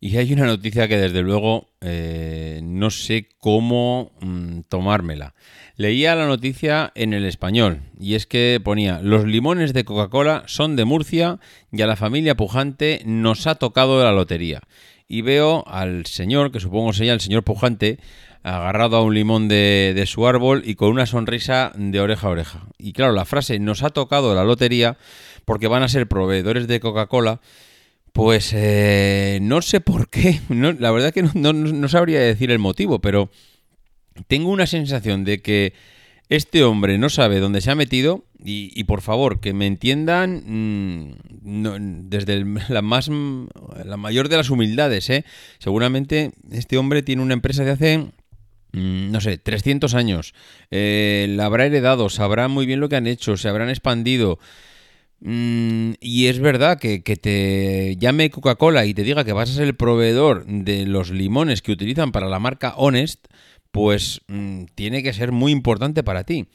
Y 0.00 0.16
hay 0.16 0.32
una 0.32 0.46
noticia 0.46 0.86
que 0.86 0.96
desde 0.96 1.22
luego 1.22 1.66
eh, 1.80 2.60
no 2.62 2.90
sé 2.90 3.28
cómo 3.38 4.12
mm, 4.20 4.60
tomármela. 4.68 5.34
Leía 5.76 6.14
la 6.14 6.26
noticia 6.26 6.92
en 6.94 7.14
el 7.14 7.24
español 7.24 7.82
y 7.98 8.14
es 8.14 8.26
que 8.26 8.60
ponía, 8.62 9.00
los 9.02 9.24
limones 9.24 9.72
de 9.72 9.84
Coca-Cola 9.84 10.44
son 10.46 10.76
de 10.76 10.84
Murcia 10.84 11.40
y 11.72 11.82
a 11.82 11.86
la 11.86 11.96
familia 11.96 12.36
Pujante 12.36 13.02
nos 13.04 13.46
ha 13.46 13.56
tocado 13.56 14.02
la 14.02 14.12
lotería. 14.12 14.60
Y 15.08 15.22
veo 15.22 15.66
al 15.66 16.06
señor, 16.06 16.52
que 16.52 16.60
supongo 16.60 16.92
sería 16.92 17.14
el 17.14 17.20
señor 17.20 17.42
Pujante, 17.42 17.98
agarrado 18.42 18.96
a 18.96 19.02
un 19.02 19.14
limón 19.14 19.48
de, 19.48 19.94
de 19.96 20.06
su 20.06 20.26
árbol 20.26 20.62
y 20.64 20.74
con 20.74 20.90
una 20.90 21.06
sonrisa 21.06 21.72
de 21.74 22.00
oreja 22.00 22.28
a 22.28 22.30
oreja. 22.30 22.68
Y 22.78 22.92
claro, 22.92 23.12
la 23.12 23.24
frase 23.24 23.58
nos 23.58 23.82
ha 23.82 23.90
tocado 23.90 24.34
la 24.34 24.44
lotería 24.44 24.96
porque 25.44 25.66
van 25.66 25.82
a 25.82 25.88
ser 25.88 26.06
proveedores 26.06 26.68
de 26.68 26.78
Coca-Cola. 26.78 27.40
Pues 28.18 28.52
eh, 28.52 29.38
no 29.42 29.62
sé 29.62 29.80
por 29.80 30.10
qué, 30.10 30.40
la 30.48 30.90
verdad 30.90 31.14
que 31.14 31.22
no, 31.22 31.88
sabría 31.88 32.18
decir 32.18 32.50
el 32.50 32.58
motivo, 32.58 32.98
pero 32.98 33.30
tengo 34.26 34.50
una 34.50 34.66
sensación 34.66 35.22
de 35.22 35.40
que 35.40 35.72
este 36.28 36.64
hombre 36.64 36.98
no 36.98 37.10
sabe 37.10 37.38
dónde 37.38 37.60
se 37.60 37.70
ha 37.70 37.76
metido 37.76 38.24
y, 38.44 38.82
por 38.84 39.02
favor, 39.02 39.38
que 39.38 39.52
me 39.52 39.68
entiendan 39.68 40.42
mm, 40.46 42.08
desde 42.08 42.44
la, 42.68 42.82
más, 42.82 43.08
la 43.84 43.96
mayor 43.96 44.28
de 44.28 44.36
las 44.36 44.50
humildades. 44.50 45.08
¿eh? 45.10 45.24
Seguramente 45.60 46.32
este 46.50 46.76
hombre 46.76 47.04
tiene 47.04 47.22
una 47.22 47.34
empresa 47.34 47.62
de 47.62 47.70
hace 47.70 47.98
mm, 48.72 49.12
no 49.12 49.20
sé, 49.20 49.38
300 49.38 49.94
años. 49.94 50.34
Eh, 50.72 51.28
la 51.30 51.46
habrá 51.46 51.66
heredado, 51.66 52.08
sabrá 52.08 52.48
muy 52.48 52.66
bien 52.66 52.80
lo 52.80 52.88
que 52.88 52.96
han 52.96 53.06
hecho, 53.06 53.36
se 53.36 53.48
habrán 53.48 53.70
expandido. 53.70 54.40
Mm, 55.20 55.92
y 56.00 56.26
es 56.26 56.38
verdad 56.38 56.78
que, 56.78 57.02
que 57.02 57.16
te 57.16 57.96
llame 57.96 58.30
Coca-Cola 58.30 58.86
y 58.86 58.94
te 58.94 59.02
diga 59.02 59.24
que 59.24 59.32
vas 59.32 59.50
a 59.50 59.54
ser 59.54 59.64
el 59.64 59.74
proveedor 59.74 60.46
de 60.46 60.86
los 60.86 61.10
limones 61.10 61.60
que 61.60 61.72
utilizan 61.72 62.12
para 62.12 62.28
la 62.28 62.38
marca 62.38 62.74
Honest, 62.76 63.26
pues 63.72 64.22
mm, 64.28 64.64
tiene 64.74 65.02
que 65.02 65.12
ser 65.12 65.32
muy 65.32 65.52
importante 65.52 66.02
para 66.02 66.24
ti. 66.24 66.46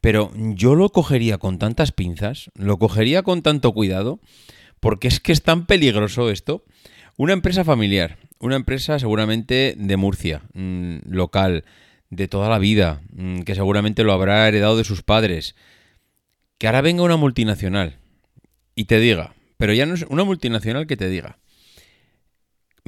Pero 0.00 0.30
yo 0.36 0.74
lo 0.74 0.90
cogería 0.90 1.38
con 1.38 1.58
tantas 1.58 1.92
pinzas, 1.92 2.50
lo 2.54 2.78
cogería 2.78 3.22
con 3.22 3.42
tanto 3.42 3.72
cuidado, 3.72 4.20
porque 4.80 5.08
es 5.08 5.20
que 5.20 5.32
es 5.32 5.42
tan 5.42 5.66
peligroso 5.66 6.30
esto. 6.30 6.64
Una 7.16 7.32
empresa 7.32 7.64
familiar, 7.64 8.16
una 8.38 8.56
empresa 8.56 8.98
seguramente 8.98 9.74
de 9.76 9.96
Murcia, 9.96 10.42
mm, 10.54 10.98
local, 11.10 11.64
de 12.10 12.28
toda 12.28 12.48
la 12.48 12.58
vida, 12.58 13.02
que 13.44 13.54
seguramente 13.54 14.02
lo 14.02 14.12
habrá 14.12 14.48
heredado 14.48 14.78
de 14.78 14.84
sus 14.84 15.02
padres, 15.02 15.54
que 16.58 16.66
ahora 16.66 16.82
venga 16.82 17.02
una 17.02 17.16
multinacional 17.16 17.98
y 18.74 18.84
te 18.84 19.00
diga, 19.00 19.34
pero 19.56 19.72
ya 19.72 19.86
no 19.86 19.94
es 19.94 20.04
una 20.08 20.24
multinacional 20.24 20.86
que 20.86 20.96
te 20.96 21.08
diga, 21.08 21.38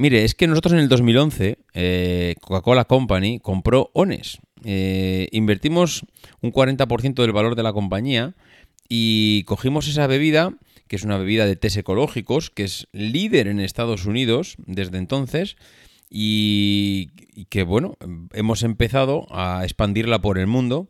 Mire, 0.01 0.23
es 0.23 0.33
que 0.33 0.47
nosotros 0.47 0.73
en 0.73 0.79
el 0.79 0.89
2011, 0.89 1.59
eh, 1.75 2.33
Coca-Cola 2.41 2.85
Company 2.85 3.39
compró 3.39 3.91
ONES. 3.93 4.39
Eh, 4.63 5.27
invertimos 5.31 6.07
un 6.41 6.51
40% 6.51 7.21
del 7.21 7.31
valor 7.31 7.53
de 7.53 7.61
la 7.61 7.71
compañía 7.71 8.33
y 8.89 9.43
cogimos 9.43 9.87
esa 9.87 10.07
bebida, 10.07 10.57
que 10.87 10.95
es 10.95 11.03
una 11.03 11.19
bebida 11.19 11.45
de 11.45 11.55
tés 11.55 11.77
ecológicos, 11.77 12.49
que 12.49 12.63
es 12.63 12.87
líder 12.93 13.45
en 13.45 13.59
Estados 13.59 14.07
Unidos 14.07 14.55
desde 14.65 14.97
entonces, 14.97 15.55
y, 16.09 17.11
y 17.35 17.45
que 17.45 17.61
bueno, 17.61 17.95
hemos 18.33 18.63
empezado 18.63 19.27
a 19.29 19.63
expandirla 19.63 20.19
por 20.19 20.39
el 20.39 20.47
mundo 20.47 20.87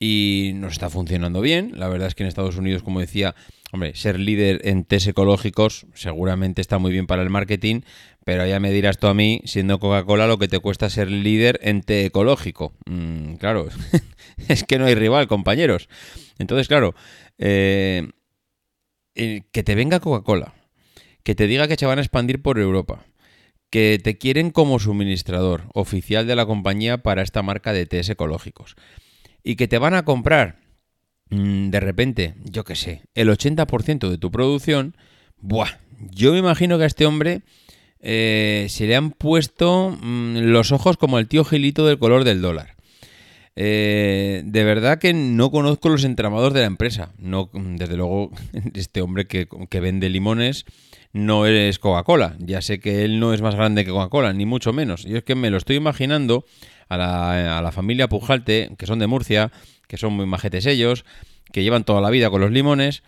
y 0.00 0.52
nos 0.54 0.72
está 0.72 0.90
funcionando 0.90 1.40
bien. 1.40 1.72
La 1.74 1.88
verdad 1.88 2.08
es 2.08 2.14
que 2.14 2.22
en 2.22 2.28
Estados 2.28 2.56
Unidos, 2.56 2.82
como 2.82 3.00
decía, 3.00 3.34
hombre, 3.72 3.94
ser 3.94 4.18
líder 4.18 4.60
en 4.64 4.84
test 4.84 5.08
ecológicos 5.08 5.86
seguramente 5.94 6.60
está 6.60 6.78
muy 6.78 6.92
bien 6.92 7.06
para 7.06 7.22
el 7.22 7.30
marketing, 7.30 7.80
pero 8.24 8.46
ya 8.46 8.60
me 8.60 8.70
dirás 8.70 8.98
tú 8.98 9.08
a 9.08 9.14
mí, 9.14 9.40
siendo 9.44 9.80
Coca-Cola, 9.80 10.26
lo 10.26 10.38
que 10.38 10.48
te 10.48 10.60
cuesta 10.60 10.90
ser 10.90 11.10
líder 11.10 11.58
en 11.62 11.82
té 11.82 12.04
ecológico. 12.04 12.72
Mm, 12.86 13.34
claro, 13.34 13.68
es 14.48 14.64
que 14.64 14.78
no 14.78 14.86
hay 14.86 14.94
rival, 14.94 15.26
compañeros. 15.26 15.88
Entonces, 16.38 16.68
claro, 16.68 16.94
eh, 17.38 18.08
que 19.14 19.62
te 19.64 19.74
venga 19.74 20.00
Coca-Cola, 20.00 20.54
que 21.24 21.34
te 21.34 21.48
diga 21.48 21.66
que 21.66 21.76
se 21.76 21.86
van 21.86 21.98
a 21.98 22.02
expandir 22.02 22.40
por 22.40 22.58
Europa, 22.60 23.04
que 23.70 23.98
te 24.02 24.16
quieren 24.16 24.50
como 24.50 24.78
suministrador 24.78 25.64
oficial 25.74 26.26
de 26.28 26.36
la 26.36 26.46
compañía 26.46 26.98
para 26.98 27.22
esta 27.22 27.42
marca 27.42 27.72
de 27.72 27.86
tés 27.86 28.08
ecológicos 28.08 28.76
y 29.42 29.56
que 29.56 29.68
te 29.68 29.78
van 29.78 29.94
a 29.94 30.04
comprar 30.04 30.56
mm, 31.30 31.70
de 31.70 31.80
repente, 31.80 32.34
yo 32.44 32.64
qué 32.64 32.74
sé, 32.74 33.02
el 33.14 33.28
80% 33.28 34.08
de 34.08 34.18
tu 34.18 34.30
producción, 34.30 34.96
buah, 35.38 35.78
yo 36.10 36.32
me 36.32 36.38
imagino 36.38 36.78
que 36.78 36.84
a 36.84 36.86
este 36.88 37.06
hombre 37.06 37.42
eh, 38.00 38.66
se 38.68 38.86
le 38.86 38.96
han 38.96 39.10
puesto 39.10 39.96
mm, 40.00 40.38
los 40.38 40.72
ojos 40.72 40.96
como 40.96 41.18
el 41.18 41.28
tío 41.28 41.44
Gilito 41.44 41.86
del 41.86 41.98
color 41.98 42.24
del 42.24 42.40
dólar. 42.40 42.76
Eh, 43.60 44.42
de 44.44 44.62
verdad 44.62 45.00
que 45.00 45.12
no 45.12 45.50
conozco 45.50 45.88
los 45.88 46.04
entramados 46.04 46.54
de 46.54 46.60
la 46.60 46.66
empresa. 46.66 47.12
No, 47.18 47.50
desde 47.52 47.96
luego, 47.96 48.30
este 48.74 49.00
hombre 49.02 49.26
que, 49.26 49.48
que 49.68 49.80
vende 49.80 50.08
limones 50.08 50.64
no 51.12 51.44
es 51.46 51.80
Coca-Cola. 51.80 52.36
Ya 52.38 52.62
sé 52.62 52.78
que 52.78 53.04
él 53.04 53.18
no 53.18 53.34
es 53.34 53.42
más 53.42 53.56
grande 53.56 53.84
que 53.84 53.90
Coca-Cola, 53.90 54.32
ni 54.32 54.46
mucho 54.46 54.72
menos. 54.72 55.04
Y 55.04 55.16
es 55.16 55.24
que 55.24 55.34
me 55.34 55.50
lo 55.50 55.56
estoy 55.56 55.74
imaginando 55.74 56.44
a 56.88 57.60
la, 57.62 57.72
familia 57.72 58.08
Pujalte, 58.08 58.70
que 58.78 58.86
son 58.86 58.98
de 58.98 59.06
Murcia, 59.06 59.52
que 59.86 59.96
son 59.96 60.14
muy 60.14 60.26
majetes 60.26 60.66
ellos, 60.66 61.04
que 61.52 61.62
llevan 61.62 61.84
toda 61.84 62.00
la 62.00 62.10
vida 62.10 62.30
con 62.30 62.40
los 62.40 62.50
limones 62.50 63.02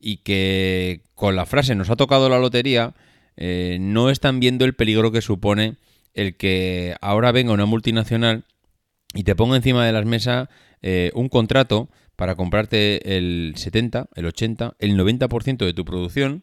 y 0.00 0.18
que 0.18 1.02
con 1.14 1.36
la 1.36 1.46
frase 1.46 1.74
nos 1.74 1.90
ha 1.90 1.96
tocado 1.96 2.28
la 2.28 2.38
lotería, 2.38 2.94
eh, 3.36 3.78
no 3.80 4.10
están 4.10 4.40
viendo 4.40 4.64
el 4.64 4.74
peligro 4.74 5.12
que 5.12 5.22
supone 5.22 5.76
el 6.14 6.36
que 6.36 6.96
ahora 7.00 7.32
venga 7.32 7.52
una 7.52 7.66
multinacional 7.66 8.44
y 9.14 9.22
te 9.22 9.36
ponga 9.36 9.56
encima 9.56 9.86
de 9.86 9.92
las 9.92 10.04
mesas 10.04 10.48
eh, 10.82 11.10
un 11.14 11.28
contrato 11.28 11.88
para 12.16 12.34
comprarte 12.34 13.16
el 13.16 13.52
70, 13.56 14.08
el 14.14 14.26
80, 14.26 14.74
el 14.80 14.98
90% 14.98 15.58
de 15.58 15.72
tu 15.72 15.84
producción 15.84 16.42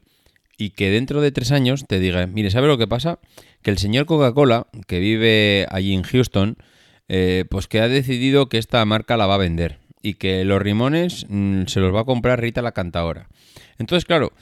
y 0.58 0.69
que 0.69 0.89
dentro 0.89 1.21
de 1.21 1.32
tres 1.32 1.52
años 1.52 1.86
te 1.86 2.00
diga, 2.00 2.26
mire, 2.28 2.50
¿sabe 2.50 2.67
lo 2.67 2.78
que 2.78 2.88
pasa? 2.88 3.19
Que 3.62 3.71
el 3.71 3.78
señor 3.78 4.06
Coca-Cola, 4.06 4.67
que 4.88 5.00
vive 5.00 5.67
allí 5.69 5.93
en 5.93 6.04
Houston, 6.04 6.58
eh, 7.07 7.45
pues 7.49 7.67
que 7.67 7.79
ha 7.79 7.87
decidido 7.87 8.49
que 8.49 8.57
esta 8.57 8.83
marca 8.85 9.17
la 9.17 9.27
va 9.27 9.35
a 9.35 9.39
vender 9.39 9.79
y 10.01 10.15
que 10.15 10.45
los 10.45 10.61
rimones 10.61 11.25
mm, 11.29 11.63
se 11.65 11.79
los 11.79 11.93
va 11.93 12.01
a 12.01 12.05
comprar 12.05 12.41
Rita 12.41 12.61
la 12.61 12.71
cantadora. 12.71 13.27
Entonces, 13.77 14.05
claro, 14.05 14.33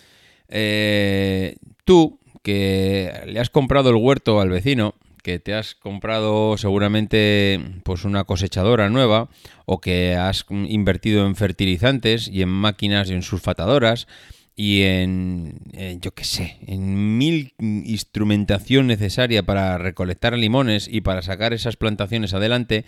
eh, 0.49 1.56
tú 1.86 2.19
que 2.41 3.12
le 3.26 3.39
has 3.39 3.49
comprado 3.49 3.89
el 3.89 3.95
huerto 3.95 4.41
al 4.41 4.49
vecino, 4.49 4.95
que 5.23 5.39
te 5.39 5.54
has 5.54 5.73
comprado 5.73 6.58
seguramente 6.58 7.60
pues 7.84 8.04
una 8.04 8.26
cosechadora 8.26 8.89
nueva 8.89 9.30
o 9.65 9.80
que 9.80 10.15
has 10.15 10.45
invertido 10.49 11.26
en 11.26 11.38
fertilizantes 11.38 12.28
y 12.28 12.41
en 12.41 12.49
máquinas 12.49 13.10
y 13.10 13.13
en 13.13 13.21
sulfatadoras 13.21 14.08
y 14.56 14.84
en, 14.84 15.60
yo 16.00 16.12
qué 16.12 16.24
sé, 16.24 16.58
en 16.68 17.18
mil 17.18 17.54
instrumentación 17.60 18.88
necesaria 18.88 19.44
para 19.44 19.78
recolectar 19.78 20.38
limones 20.38 20.88
y 20.92 21.02
para 21.02 21.22
sacar 21.22 21.54
esas 21.54 21.76
plantaciones 21.76 22.34
adelante, 22.34 22.86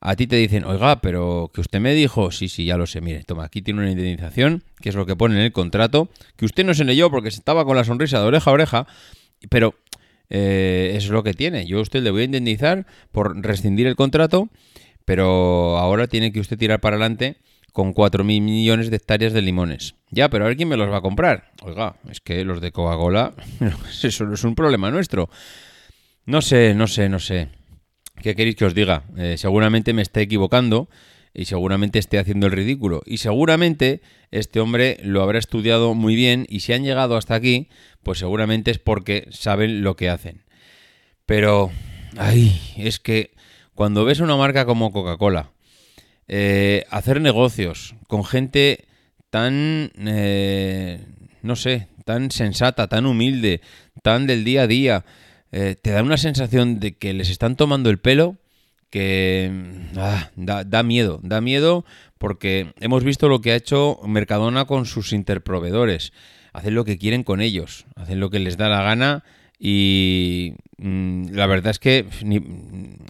a 0.00 0.16
ti 0.16 0.26
te 0.26 0.34
dicen, 0.34 0.64
oiga, 0.64 1.00
pero 1.00 1.52
que 1.54 1.60
usted 1.60 1.78
me 1.78 1.94
dijo, 1.94 2.32
sí, 2.32 2.48
sí, 2.48 2.64
ya 2.64 2.76
lo 2.76 2.88
sé, 2.88 3.00
mire, 3.00 3.22
toma, 3.22 3.44
aquí 3.44 3.62
tiene 3.62 3.80
una 3.80 3.90
indemnización, 3.92 4.64
que 4.80 4.88
es 4.88 4.96
lo 4.96 5.06
que 5.06 5.14
pone 5.14 5.36
en 5.36 5.42
el 5.42 5.52
contrato, 5.52 6.08
que 6.36 6.44
usted 6.44 6.64
no 6.64 6.74
se 6.74 6.84
leyó 6.84 7.10
porque 7.10 7.28
estaba 7.28 7.64
con 7.64 7.76
la 7.76 7.84
sonrisa 7.84 8.18
de 8.18 8.26
oreja 8.26 8.50
a 8.50 8.54
oreja, 8.54 8.86
pero 9.48 9.76
eh, 10.30 10.94
es 10.96 11.08
lo 11.08 11.22
que 11.22 11.34
tiene. 11.34 11.66
Yo 11.66 11.78
a 11.78 11.82
usted 11.82 12.02
le 12.02 12.10
voy 12.10 12.22
a 12.22 12.24
indemnizar 12.24 12.86
por 13.12 13.40
rescindir 13.40 13.86
el 13.86 13.94
contrato, 13.94 14.48
pero 15.04 15.78
ahora 15.78 16.08
tiene 16.08 16.32
que 16.32 16.40
usted 16.40 16.58
tirar 16.58 16.80
para 16.80 16.96
adelante 16.96 17.36
con 17.72 17.94
4.000 17.94 18.24
millones 18.42 18.90
de 18.90 18.96
hectáreas 18.96 19.32
de 19.32 19.42
limones. 19.42 19.94
Ya, 20.10 20.28
pero 20.28 20.44
a 20.44 20.48
ver 20.48 20.56
quién 20.56 20.68
me 20.68 20.76
los 20.76 20.90
va 20.90 20.98
a 20.98 21.02
comprar. 21.02 21.52
Oiga, 21.62 21.96
es 22.10 22.20
que 22.20 22.44
los 22.44 22.60
de 22.60 22.70
Coca-Cola, 22.70 23.32
eso 24.02 24.24
no 24.24 24.34
es 24.34 24.44
un 24.44 24.54
problema 24.54 24.90
nuestro. 24.90 25.30
No 26.26 26.42
sé, 26.42 26.74
no 26.74 26.86
sé, 26.86 27.08
no 27.08 27.18
sé. 27.18 27.48
¿Qué 28.20 28.36
queréis 28.36 28.56
que 28.56 28.66
os 28.66 28.74
diga? 28.74 29.04
Eh, 29.16 29.36
seguramente 29.38 29.94
me 29.94 30.02
esté 30.02 30.20
equivocando 30.20 30.88
y 31.34 31.46
seguramente 31.46 31.98
esté 31.98 32.18
haciendo 32.18 32.46
el 32.46 32.52
ridículo. 32.52 33.02
Y 33.06 33.18
seguramente 33.18 34.02
este 34.30 34.60
hombre 34.60 34.98
lo 35.02 35.22
habrá 35.22 35.38
estudiado 35.38 35.94
muy 35.94 36.14
bien 36.14 36.46
y 36.48 36.60
si 36.60 36.72
han 36.74 36.84
llegado 36.84 37.16
hasta 37.16 37.34
aquí, 37.34 37.68
pues 38.02 38.18
seguramente 38.18 38.70
es 38.70 38.78
porque 38.78 39.28
saben 39.30 39.82
lo 39.82 39.96
que 39.96 40.10
hacen. 40.10 40.44
Pero, 41.24 41.70
ay, 42.18 42.60
es 42.76 43.00
que 43.00 43.34
cuando 43.74 44.04
ves 44.04 44.20
una 44.20 44.36
marca 44.36 44.66
como 44.66 44.92
Coca-Cola, 44.92 45.51
eh, 46.34 46.86
hacer 46.88 47.20
negocios 47.20 47.94
con 48.08 48.24
gente 48.24 48.86
tan, 49.28 49.90
eh, 49.98 51.04
no 51.42 51.56
sé, 51.56 51.88
tan 52.06 52.30
sensata, 52.30 52.88
tan 52.88 53.04
humilde, 53.04 53.60
tan 54.02 54.26
del 54.26 54.42
día 54.42 54.62
a 54.62 54.66
día, 54.66 55.04
eh, 55.50 55.76
te 55.80 55.90
da 55.90 56.02
una 56.02 56.16
sensación 56.16 56.80
de 56.80 56.96
que 56.96 57.12
les 57.12 57.28
están 57.28 57.54
tomando 57.56 57.90
el 57.90 57.98
pelo 57.98 58.38
que 58.88 59.52
ah, 59.98 60.30
da, 60.34 60.82
miedo, 60.82 61.20
da 61.22 61.42
miedo 61.42 61.84
porque 62.16 62.72
hemos 62.80 63.04
visto 63.04 63.28
lo 63.28 63.42
que 63.42 63.52
ha 63.52 63.56
hecho 63.56 64.00
Mercadona 64.06 64.64
con 64.64 64.86
sus 64.86 65.12
interproveedores. 65.12 66.14
Hacen 66.54 66.74
lo 66.74 66.86
que 66.86 66.96
quieren 66.96 67.24
con 67.24 67.42
ellos, 67.42 67.84
hacen 67.94 68.20
lo 68.20 68.30
que 68.30 68.38
les 68.38 68.56
da 68.56 68.70
la 68.70 68.82
gana 68.82 69.22
y 69.58 70.54
mm, 70.54 70.71
la 70.82 71.46
verdad 71.46 71.70
es 71.70 71.78
que 71.78 72.06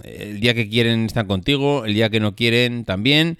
el 0.04 0.40
día 0.40 0.54
que 0.54 0.68
quieren 0.68 1.06
están 1.06 1.26
contigo, 1.26 1.84
el 1.86 1.94
día 1.94 2.10
que 2.10 2.20
no 2.20 2.34
quieren 2.34 2.84
también. 2.84 3.38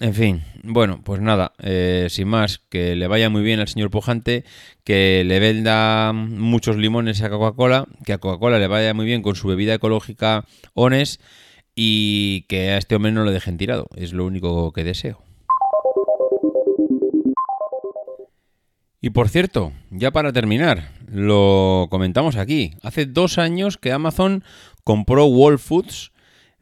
en 0.00 0.14
fin, 0.14 0.42
bueno, 0.64 1.00
pues 1.04 1.20
nada, 1.20 1.52
eh, 1.62 2.08
sin 2.10 2.26
más, 2.26 2.58
que 2.68 2.96
le 2.96 3.06
vaya 3.06 3.30
muy 3.30 3.42
bien 3.42 3.60
al 3.60 3.68
señor 3.68 3.90
Pujante, 3.90 4.44
que 4.82 5.22
le 5.24 5.38
venda 5.38 6.12
muchos 6.12 6.76
limones 6.76 7.22
a 7.22 7.30
Coca-Cola, 7.30 7.86
que 8.04 8.12
a 8.12 8.18
Coca-Cola 8.18 8.58
le 8.58 8.66
vaya 8.66 8.92
muy 8.92 9.06
bien 9.06 9.22
con 9.22 9.36
su 9.36 9.46
bebida 9.46 9.74
ecológica 9.74 10.44
Ones 10.74 11.20
y 11.76 12.42
que 12.48 12.70
a 12.70 12.78
este 12.78 12.96
hombre 12.96 13.12
no 13.12 13.24
lo 13.24 13.30
dejen 13.30 13.56
tirado, 13.56 13.86
es 13.94 14.12
lo 14.12 14.26
único 14.26 14.72
que 14.72 14.82
deseo. 14.82 15.22
Y 19.00 19.10
por 19.10 19.28
cierto, 19.28 19.72
ya 19.90 20.10
para 20.10 20.32
terminar, 20.32 20.95
lo 21.06 21.88
comentamos 21.90 22.36
aquí, 22.36 22.74
hace 22.82 23.06
dos 23.06 23.38
años 23.38 23.76
que 23.76 23.92
Amazon 23.92 24.44
compró 24.84 25.26
Whole 25.26 25.58
Foods, 25.58 26.12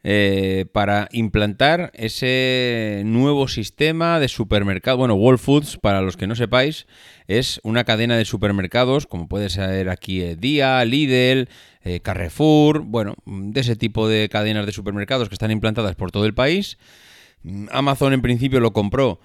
eh, 0.07 0.67
para 0.71 1.09
implantar 1.13 1.89
ese 1.95 3.01
nuevo 3.05 3.47
sistema 3.47 4.19
de 4.19 4.27
supermercado. 4.27 4.97
Bueno, 4.97 5.15
Whole 5.15 5.39
Foods, 5.39 5.77
para 5.77 6.01
los 6.03 6.15
que 6.15 6.27
no 6.27 6.35
sepáis, 6.35 6.85
es 7.27 7.59
una 7.63 7.85
cadena 7.85 8.15
de 8.15 8.23
supermercados, 8.23 9.07
como 9.07 9.27
puede 9.27 9.49
ser 9.49 9.89
aquí 9.89 10.21
eh, 10.21 10.35
Día, 10.35 10.85
Lidl, 10.85 11.49
eh, 11.83 12.01
Carrefour, 12.01 12.81
bueno, 12.81 13.15
de 13.25 13.61
ese 13.61 13.75
tipo 13.75 14.07
de 14.07 14.29
cadenas 14.29 14.67
de 14.67 14.73
supermercados 14.73 15.27
que 15.27 15.33
están 15.33 15.49
implantadas 15.49 15.95
por 15.95 16.11
todo 16.11 16.27
el 16.27 16.35
país. 16.35 16.77
Amazon 17.71 18.13
en 18.13 18.21
principio 18.21 18.59
lo 18.59 18.73
compró 18.73 19.19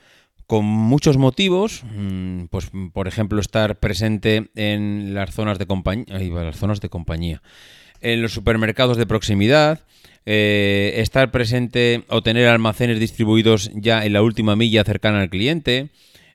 con 0.50 0.64
muchos 0.64 1.16
motivos, 1.16 1.84
mm, 1.84 2.46
pues 2.46 2.72
por 2.92 3.06
ejemplo 3.06 3.40
estar 3.40 3.78
presente 3.78 4.50
en 4.56 5.14
las 5.14 5.32
zonas 5.32 5.60
de 5.60 5.66
compañía, 5.66 6.06
las 6.08 6.56
zonas 6.56 6.80
de 6.80 6.88
compañía, 6.88 7.40
en 8.00 8.20
los 8.20 8.32
supermercados 8.32 8.96
de 8.96 9.06
proximidad, 9.06 9.84
eh, 10.26 10.94
estar 10.96 11.30
presente 11.30 12.02
o 12.08 12.24
tener 12.24 12.48
almacenes 12.48 12.98
distribuidos 12.98 13.70
ya 13.74 14.04
en 14.04 14.12
la 14.12 14.22
última 14.22 14.56
milla 14.56 14.82
cercana 14.82 15.20
al 15.20 15.30
cliente, 15.30 15.90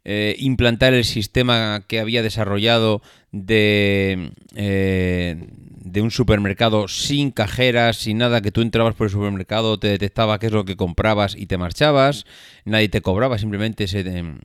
eh, 0.06 0.38
implantar 0.40 0.94
el 0.94 1.04
sistema 1.04 1.84
que 1.86 2.00
había 2.00 2.24
desarrollado 2.24 3.02
de, 3.34 4.32
eh, 4.56 5.46
de 5.86 6.02
un 6.02 6.12
supermercado 6.12 6.90
sin 6.90 7.32
cajeras, 7.32 7.98
sin 7.98 8.18
nada, 8.18 8.42
que 8.42 8.52
tú 8.52 8.62
entrabas 8.62 8.96
por 8.96 9.06
el 9.06 9.12
supermercado, 9.12 9.80
te 9.80 9.88
detectaba 9.88 10.38
qué 10.40 10.48
es 10.48 10.52
lo 10.52 10.66
que 10.66 10.76
comprabas 10.76 11.36
y 11.38 11.46
te 11.46 11.58
marchabas, 11.58 12.26
nadie 12.66 12.90
te 12.90 13.02
cobraba, 13.02 13.38
simplemente 13.38 13.88
se, 13.88 14.04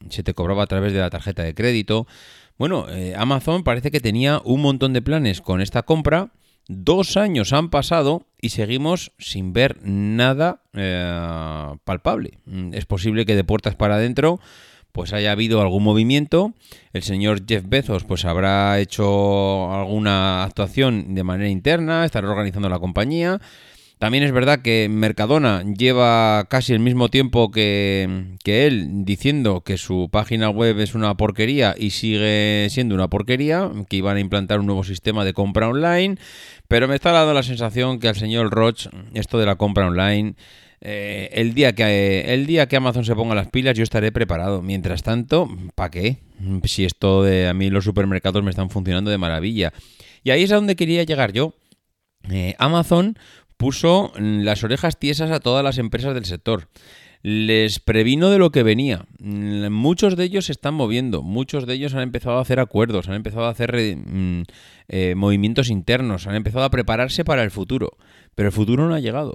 se 0.08 0.22
te 0.22 0.34
cobraba 0.34 0.62
a 0.62 0.66
través 0.66 0.92
de 0.92 1.00
la 1.00 1.10
tarjeta 1.10 1.42
de 1.42 1.54
crédito. 1.54 2.06
Bueno, 2.58 2.86
Amazon 3.16 3.64
parece 3.64 3.90
que 3.90 4.00
tenía 4.00 4.40
un 4.44 4.60
montón 4.60 4.92
de 4.92 5.02
planes 5.02 5.40
con 5.40 5.60
esta 5.60 5.82
compra 5.82 6.30
Dos 6.72 7.16
años 7.16 7.52
han 7.52 7.68
pasado 7.68 8.28
y 8.40 8.50
seguimos 8.50 9.10
sin 9.18 9.52
ver 9.52 9.78
nada 9.82 10.62
eh, 10.72 11.74
palpable. 11.82 12.38
Mm, 12.44 12.74
es 12.74 12.86
posible 12.86 13.26
que 13.26 13.34
de 13.34 13.42
puertas 13.42 13.74
para 13.74 13.96
adentro 13.96 14.38
pues 14.92 15.12
haya 15.12 15.32
habido 15.32 15.60
algún 15.60 15.82
movimiento. 15.82 16.54
El 16.92 17.02
señor 17.02 17.42
Jeff 17.46 17.64
Bezos 17.66 18.04
pues 18.04 18.24
habrá 18.24 18.78
hecho 18.80 19.72
alguna 19.72 20.44
actuación 20.44 21.14
de 21.14 21.24
manera 21.24 21.48
interna, 21.48 22.04
estará 22.04 22.28
organizando 22.28 22.68
la 22.68 22.78
compañía. 22.78 23.40
También 24.00 24.24
es 24.24 24.32
verdad 24.32 24.62
que 24.62 24.88
Mercadona 24.90 25.62
lleva 25.62 26.46
casi 26.48 26.72
el 26.72 26.80
mismo 26.80 27.10
tiempo 27.10 27.50
que, 27.50 28.38
que, 28.42 28.66
él 28.66 29.04
diciendo 29.04 29.60
que 29.60 29.76
su 29.76 30.08
página 30.10 30.48
web 30.48 30.80
es 30.80 30.94
una 30.94 31.14
porquería 31.18 31.74
y 31.76 31.90
sigue 31.90 32.68
siendo 32.70 32.94
una 32.94 33.08
porquería, 33.08 33.70
que 33.90 33.96
iban 33.96 34.16
a 34.16 34.20
implantar 34.20 34.60
un 34.60 34.64
nuevo 34.66 34.84
sistema 34.84 35.22
de 35.26 35.34
compra 35.34 35.68
online, 35.68 36.16
pero 36.66 36.88
me 36.88 36.94
está 36.94 37.12
dando 37.12 37.34
la 37.34 37.42
sensación 37.42 37.98
que 37.98 38.08
al 38.08 38.16
señor 38.16 38.48
Roach 38.50 38.86
esto 39.12 39.38
de 39.38 39.44
la 39.44 39.56
compra 39.56 39.86
online... 39.86 40.34
Eh, 40.82 41.28
el, 41.32 41.52
día 41.52 41.74
que, 41.74 42.32
el 42.32 42.46
día 42.46 42.66
que 42.66 42.76
Amazon 42.76 43.04
se 43.04 43.14
ponga 43.14 43.34
las 43.34 43.48
pilas 43.48 43.76
yo 43.76 43.82
estaré 43.82 44.12
preparado. 44.12 44.62
Mientras 44.62 45.02
tanto, 45.02 45.48
¿para 45.74 45.90
qué? 45.90 46.18
Si 46.64 46.84
esto 46.84 47.22
de 47.22 47.48
a 47.48 47.54
mí 47.54 47.70
los 47.70 47.84
supermercados 47.84 48.42
me 48.42 48.50
están 48.50 48.70
funcionando 48.70 49.10
de 49.10 49.18
maravilla. 49.18 49.72
Y 50.24 50.30
ahí 50.30 50.42
es 50.42 50.52
a 50.52 50.56
donde 50.56 50.76
quería 50.76 51.04
llegar 51.04 51.32
yo. 51.32 51.54
Eh, 52.30 52.54
Amazon 52.58 53.18
puso 53.56 54.12
las 54.16 54.64
orejas 54.64 54.98
tiesas 54.98 55.30
a 55.30 55.40
todas 55.40 55.62
las 55.62 55.78
empresas 55.78 56.14
del 56.14 56.24
sector. 56.24 56.68
Les 57.22 57.78
previno 57.80 58.30
de 58.30 58.38
lo 58.38 58.50
que 58.50 58.62
venía. 58.62 59.04
Muchos 59.18 60.16
de 60.16 60.24
ellos 60.24 60.46
se 60.46 60.52
están 60.52 60.72
moviendo, 60.72 61.22
muchos 61.22 61.66
de 61.66 61.74
ellos 61.74 61.92
han 61.92 62.00
empezado 62.00 62.38
a 62.38 62.40
hacer 62.40 62.60
acuerdos, 62.60 63.08
han 63.08 63.14
empezado 63.16 63.44
a 63.44 63.50
hacer 63.50 63.74
mm, 63.74 64.44
eh, 64.88 65.14
movimientos 65.14 65.68
internos, 65.68 66.26
han 66.26 66.34
empezado 66.34 66.64
a 66.64 66.70
prepararse 66.70 67.22
para 67.22 67.42
el 67.42 67.50
futuro. 67.50 67.98
Pero 68.34 68.48
el 68.48 68.54
futuro 68.54 68.88
no 68.88 68.94
ha 68.94 69.00
llegado. 69.00 69.34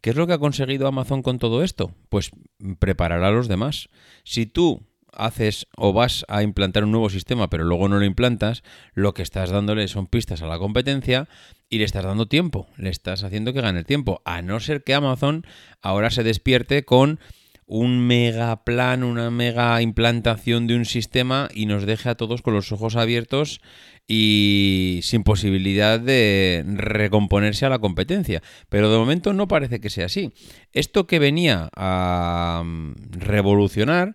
¿Qué 0.00 0.10
es 0.10 0.16
lo 0.16 0.26
que 0.26 0.34
ha 0.34 0.38
conseguido 0.38 0.86
Amazon 0.86 1.22
con 1.22 1.38
todo 1.38 1.62
esto? 1.62 1.92
Pues 2.08 2.30
preparar 2.78 3.24
a 3.24 3.30
los 3.30 3.48
demás. 3.48 3.88
Si 4.24 4.46
tú 4.46 4.82
haces 5.16 5.66
o 5.76 5.92
vas 5.92 6.24
a 6.28 6.42
implantar 6.42 6.84
un 6.84 6.92
nuevo 6.92 7.08
sistema 7.08 7.48
pero 7.48 7.64
luego 7.64 7.88
no 7.88 7.98
lo 7.98 8.04
implantas, 8.04 8.62
lo 8.94 9.14
que 9.14 9.22
estás 9.22 9.50
dándole 9.50 9.88
son 9.88 10.06
pistas 10.06 10.42
a 10.42 10.46
la 10.46 10.58
competencia 10.58 11.28
y 11.68 11.78
le 11.78 11.84
estás 11.84 12.04
dando 12.04 12.28
tiempo, 12.28 12.68
le 12.76 12.90
estás 12.90 13.24
haciendo 13.24 13.52
que 13.52 13.60
gane 13.60 13.80
el 13.80 13.86
tiempo, 13.86 14.22
a 14.24 14.42
no 14.42 14.60
ser 14.60 14.84
que 14.84 14.94
Amazon 14.94 15.44
ahora 15.80 16.10
se 16.10 16.22
despierte 16.22 16.84
con 16.84 17.18
un 17.66 18.06
mega 18.06 18.64
plan, 18.64 19.02
una 19.02 19.30
mega 19.30 19.82
implantación 19.82 20.66
de 20.66 20.76
un 20.76 20.84
sistema 20.84 21.48
y 21.52 21.66
nos 21.66 21.84
deje 21.84 22.08
a 22.08 22.14
todos 22.14 22.42
con 22.42 22.54
los 22.54 22.70
ojos 22.70 22.96
abiertos 22.96 23.60
y 24.06 25.00
sin 25.02 25.24
posibilidad 25.24 25.98
de 25.98 26.64
recomponerse 26.66 27.66
a 27.66 27.70
la 27.70 27.80
competencia. 27.80 28.42
Pero 28.68 28.90
de 28.90 28.98
momento 28.98 29.32
no 29.32 29.48
parece 29.48 29.80
que 29.80 29.90
sea 29.90 30.06
así. 30.06 30.32
Esto 30.72 31.06
que 31.06 31.18
venía 31.18 31.68
a 31.74 32.62
mm, 32.64 32.94
revolucionar 33.18 34.14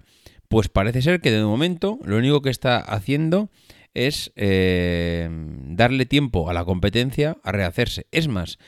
pues 0.52 0.68
parece 0.68 1.02
ser 1.02 1.22
que 1.22 1.32
de 1.32 1.46
momento 1.46 1.98
lo 2.04 2.18
único 2.18 2.42
que 2.42 2.50
está 2.50 2.78
haciendo 2.78 3.50
es 3.94 4.34
eh, 4.36 5.30
darle 5.32 6.06
tiempo 6.06 6.50
a 6.50 6.54
la 6.54 6.66
competencia 6.66 7.38
a 7.42 7.54
rehacerse. 7.54 8.06
Es 8.12 8.28
más, 8.28 8.60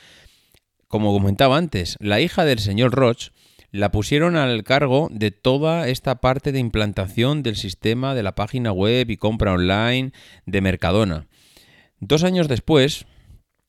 como 0.88 1.12
comentaba 1.12 1.58
antes, 1.58 1.98
la 2.00 2.22
hija 2.22 2.46
del 2.46 2.58
señor 2.58 2.92
Roche 2.92 3.32
la 3.74 3.90
pusieron 3.90 4.36
al 4.36 4.62
cargo 4.62 5.08
de 5.10 5.32
toda 5.32 5.88
esta 5.88 6.20
parte 6.20 6.52
de 6.52 6.60
implantación 6.60 7.42
del 7.42 7.56
sistema 7.56 8.14
de 8.14 8.22
la 8.22 8.36
página 8.36 8.70
web 8.70 9.10
y 9.10 9.16
compra 9.16 9.52
online 9.52 10.12
de 10.46 10.60
Mercadona. 10.60 11.26
Dos 11.98 12.22
años 12.22 12.46
después, 12.46 13.06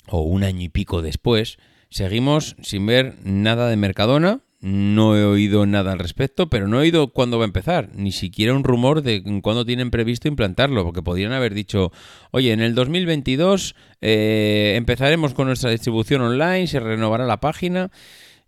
o 0.08 0.22
un 0.22 0.44
año 0.44 0.62
y 0.62 0.70
pico 0.70 1.02
después, 1.02 1.58
seguimos 1.89 2.56
sin 2.62 2.86
ver 2.86 3.15
nada 3.24 3.68
de 3.68 3.78
Mercadona 3.78 4.44
no 4.65 5.15
he 5.15 5.24
oído 5.24 5.68
nada 5.68 5.91
al 5.91 6.00
respecto, 6.00 6.50
pero 6.50 6.68
no 6.68 6.78
he 6.78 6.82
oído 6.82 7.10
cuándo 7.10 7.38
va 7.38 7.44
a 7.44 7.46
empezar, 7.46 7.89
ni 7.94 8.12
siquiera 8.12 8.56
un 8.56 8.63
rumor 8.63 9.04
de 9.04 9.22
cuándo 9.44 9.63
tienen 9.63 9.91
previsto 9.91 10.28
implantarlo, 10.28 10.84
porque 10.84 11.04
podrían 11.04 11.34
haber 11.34 11.54
dicho, 11.54 11.91
oye, 12.32 12.52
en 12.52 12.62
el 12.62 12.74
2022 12.74 13.76
eh, 14.02 14.74
empezaremos 14.76 15.36
con 15.36 15.46
nuestra 15.46 15.70
distribución 15.70 16.22
online, 16.22 16.65
se 16.65 16.80
renovará 16.80 17.28
la 17.28 17.39
página. 17.39 17.91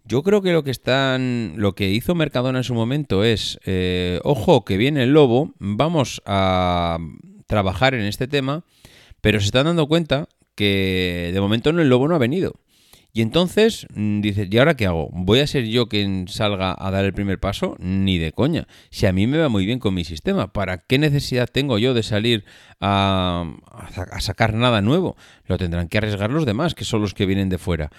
Yo 0.08 0.24
creo 0.24 0.42
que 0.42 0.54
lo 0.54 0.64
que 0.64 0.72
están, 0.72 1.56
lo 1.58 1.76
que 1.76 1.90
hizo 1.90 2.16
Mercadona 2.16 2.60
en 2.60 2.64
su 2.64 2.74
momento 2.74 3.26
es, 3.26 3.60
eh, 3.66 4.22
ojo, 4.24 4.64
que 4.64 4.78
viene 4.78 5.04
el 5.04 5.12
lobo, 5.12 5.54
vamos 5.60 6.22
a 6.26 6.98
trabajar 7.46 7.94
en 7.94 8.06
este 8.06 8.28
tema, 8.28 8.64
pero 9.20 9.42
se 9.42 9.48
están 9.48 9.66
dando 9.66 9.88
cuenta 9.88 10.30
que 10.56 11.32
de 11.34 11.42
momento 11.42 11.72
el 11.72 11.90
lobo 11.90 12.08
no 12.08 12.16
ha 12.16 12.20
venido. 12.20 12.54
Y 13.12 13.22
entonces 13.22 13.86
mm, 13.96 14.22
dices, 14.22 14.48
¿y 14.50 14.58
ahora 14.58 14.78
qué 14.78 14.86
hago? 14.86 15.10
¿Voy 15.12 15.40
a 15.40 15.48
ser 15.48 15.66
yo 15.66 15.90
quien 15.90 16.30
salga 16.30 16.74
a 16.78 16.90
dar 16.90 17.04
el 17.04 17.14
primer 17.14 17.40
paso? 17.40 17.76
Ni 17.80 18.18
de 18.18 18.32
coña. 18.32 18.66
Si 18.92 19.08
a 19.08 19.12
mí 19.12 19.28
me 19.28 19.40
va 19.40 19.50
muy 19.50 19.66
bien 19.66 19.80
con 19.80 19.94
mi 19.94 20.06
sistema, 20.06 20.54
¿para 20.54 20.78
qué 20.78 21.00
necesidad 21.00 21.50
tengo 21.52 21.80
yo 21.80 21.94
de 21.94 22.04
salir 22.04 22.46
a, 22.80 23.44
a 24.12 24.22
sacar 24.22 24.54
nada 24.54 24.82
nuevo? 24.82 25.18
Lo 25.48 25.58
tendrán 25.58 25.90
que 25.90 25.98
arriesgar 25.98 26.32
los 26.32 26.46
demás, 26.46 26.76
que 26.76 26.86
son 26.86 27.02
los 27.02 27.14
que 27.14 27.26
vienen 27.26 27.50
de 27.50 27.58
fuera. 27.58 27.90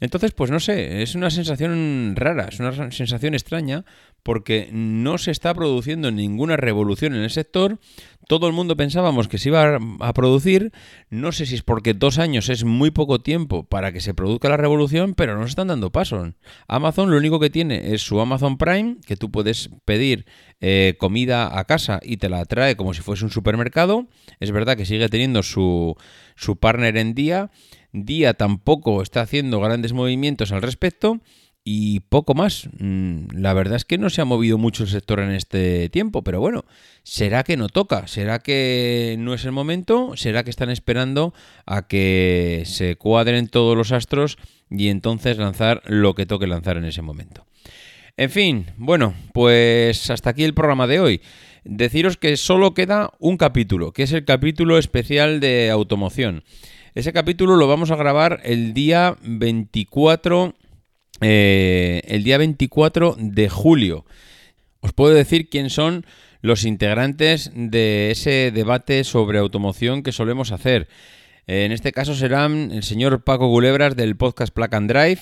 Entonces, 0.00 0.32
pues 0.32 0.50
no 0.50 0.60
sé, 0.60 1.02
es 1.02 1.14
una 1.14 1.30
sensación 1.30 2.14
rara, 2.16 2.48
es 2.50 2.60
una 2.60 2.90
sensación 2.90 3.34
extraña 3.34 3.84
porque 4.22 4.68
no 4.72 5.18
se 5.18 5.30
está 5.30 5.54
produciendo 5.54 6.10
ninguna 6.10 6.56
revolución 6.56 7.14
en 7.14 7.22
el 7.22 7.30
sector. 7.30 7.78
Todo 8.26 8.48
el 8.48 8.52
mundo 8.52 8.76
pensábamos 8.76 9.28
que 9.28 9.38
se 9.38 9.50
iba 9.50 9.78
a 10.00 10.12
producir. 10.12 10.72
No 11.10 11.30
sé 11.30 11.46
si 11.46 11.54
es 11.54 11.62
porque 11.62 11.94
dos 11.94 12.18
años 12.18 12.48
es 12.48 12.64
muy 12.64 12.90
poco 12.90 13.20
tiempo 13.20 13.62
para 13.62 13.92
que 13.92 14.00
se 14.00 14.14
produzca 14.14 14.48
la 14.48 14.56
revolución, 14.56 15.14
pero 15.14 15.36
no 15.36 15.44
se 15.44 15.50
están 15.50 15.68
dando 15.68 15.92
pasos. 15.92 16.34
Amazon 16.66 17.10
lo 17.10 17.18
único 17.18 17.38
que 17.38 17.50
tiene 17.50 17.94
es 17.94 18.02
su 18.02 18.20
Amazon 18.20 18.58
Prime, 18.58 18.96
que 19.06 19.16
tú 19.16 19.30
puedes 19.30 19.70
pedir 19.84 20.26
eh, 20.60 20.96
comida 20.98 21.56
a 21.56 21.64
casa 21.64 22.00
y 22.02 22.16
te 22.16 22.28
la 22.28 22.44
trae 22.46 22.74
como 22.74 22.94
si 22.94 23.02
fuese 23.02 23.24
un 23.24 23.30
supermercado. 23.30 24.08
Es 24.40 24.50
verdad 24.50 24.76
que 24.76 24.86
sigue 24.86 25.08
teniendo 25.08 25.44
su, 25.44 25.94
su 26.34 26.56
partner 26.56 26.96
en 26.96 27.14
día. 27.14 27.52
Día 28.04 28.34
tampoco 28.34 29.00
está 29.00 29.22
haciendo 29.22 29.60
grandes 29.60 29.94
movimientos 29.94 30.52
al 30.52 30.60
respecto 30.60 31.20
y 31.64 32.00
poco 32.00 32.34
más. 32.34 32.68
Mm, 32.78 33.26
la 33.32 33.54
verdad 33.54 33.76
es 33.76 33.84
que 33.84 33.98
no 33.98 34.10
se 34.10 34.20
ha 34.20 34.24
movido 34.24 34.58
mucho 34.58 34.84
el 34.84 34.88
sector 34.88 35.18
en 35.20 35.30
este 35.30 35.88
tiempo, 35.88 36.22
pero 36.22 36.38
bueno, 36.38 36.64
¿será 37.02 37.42
que 37.42 37.56
no 37.56 37.68
toca? 37.68 38.06
¿Será 38.06 38.38
que 38.38 39.16
no 39.18 39.34
es 39.34 39.44
el 39.44 39.52
momento? 39.52 40.16
¿Será 40.16 40.44
que 40.44 40.50
están 40.50 40.70
esperando 40.70 41.34
a 41.64 41.88
que 41.88 42.62
se 42.66 42.96
cuadren 42.96 43.48
todos 43.48 43.76
los 43.76 43.92
astros 43.92 44.38
y 44.70 44.88
entonces 44.88 45.38
lanzar 45.38 45.82
lo 45.86 46.14
que 46.14 46.26
toque 46.26 46.46
lanzar 46.46 46.76
en 46.76 46.84
ese 46.84 47.02
momento? 47.02 47.46
En 48.18 48.30
fin, 48.30 48.66
bueno, 48.76 49.14
pues 49.32 50.08
hasta 50.10 50.30
aquí 50.30 50.44
el 50.44 50.54
programa 50.54 50.86
de 50.86 51.00
hoy. 51.00 51.20
Deciros 51.64 52.16
que 52.16 52.36
solo 52.36 52.74
queda 52.74 53.10
un 53.18 53.36
capítulo, 53.38 53.92
que 53.92 54.04
es 54.04 54.12
el 54.12 54.24
capítulo 54.24 54.78
especial 54.78 55.40
de 55.40 55.70
automoción. 55.70 56.44
Ese 56.96 57.12
capítulo 57.12 57.56
lo 57.56 57.68
vamos 57.68 57.90
a 57.90 57.96
grabar 57.96 58.40
el 58.42 58.72
día 58.72 59.18
24, 59.20 60.54
eh, 61.20 62.00
el 62.06 62.24
día 62.24 62.38
24 62.38 63.16
de 63.18 63.50
julio. 63.50 64.06
Os 64.80 64.94
puedo 64.94 65.12
decir 65.14 65.50
quién 65.50 65.68
son 65.68 66.06
los 66.40 66.64
integrantes 66.64 67.52
de 67.54 68.10
ese 68.10 68.50
debate 68.50 69.04
sobre 69.04 69.38
automoción 69.38 70.02
que 70.02 70.10
solemos 70.10 70.52
hacer. 70.52 70.88
En 71.46 71.70
este 71.70 71.92
caso 71.92 72.14
serán 72.14 72.70
el 72.72 72.82
señor 72.82 73.24
Paco 73.24 73.48
Gulebras 73.48 73.94
del 73.94 74.16
podcast 74.16 74.54
Plug 74.54 74.74
and 74.74 74.90
Drive. 74.90 75.20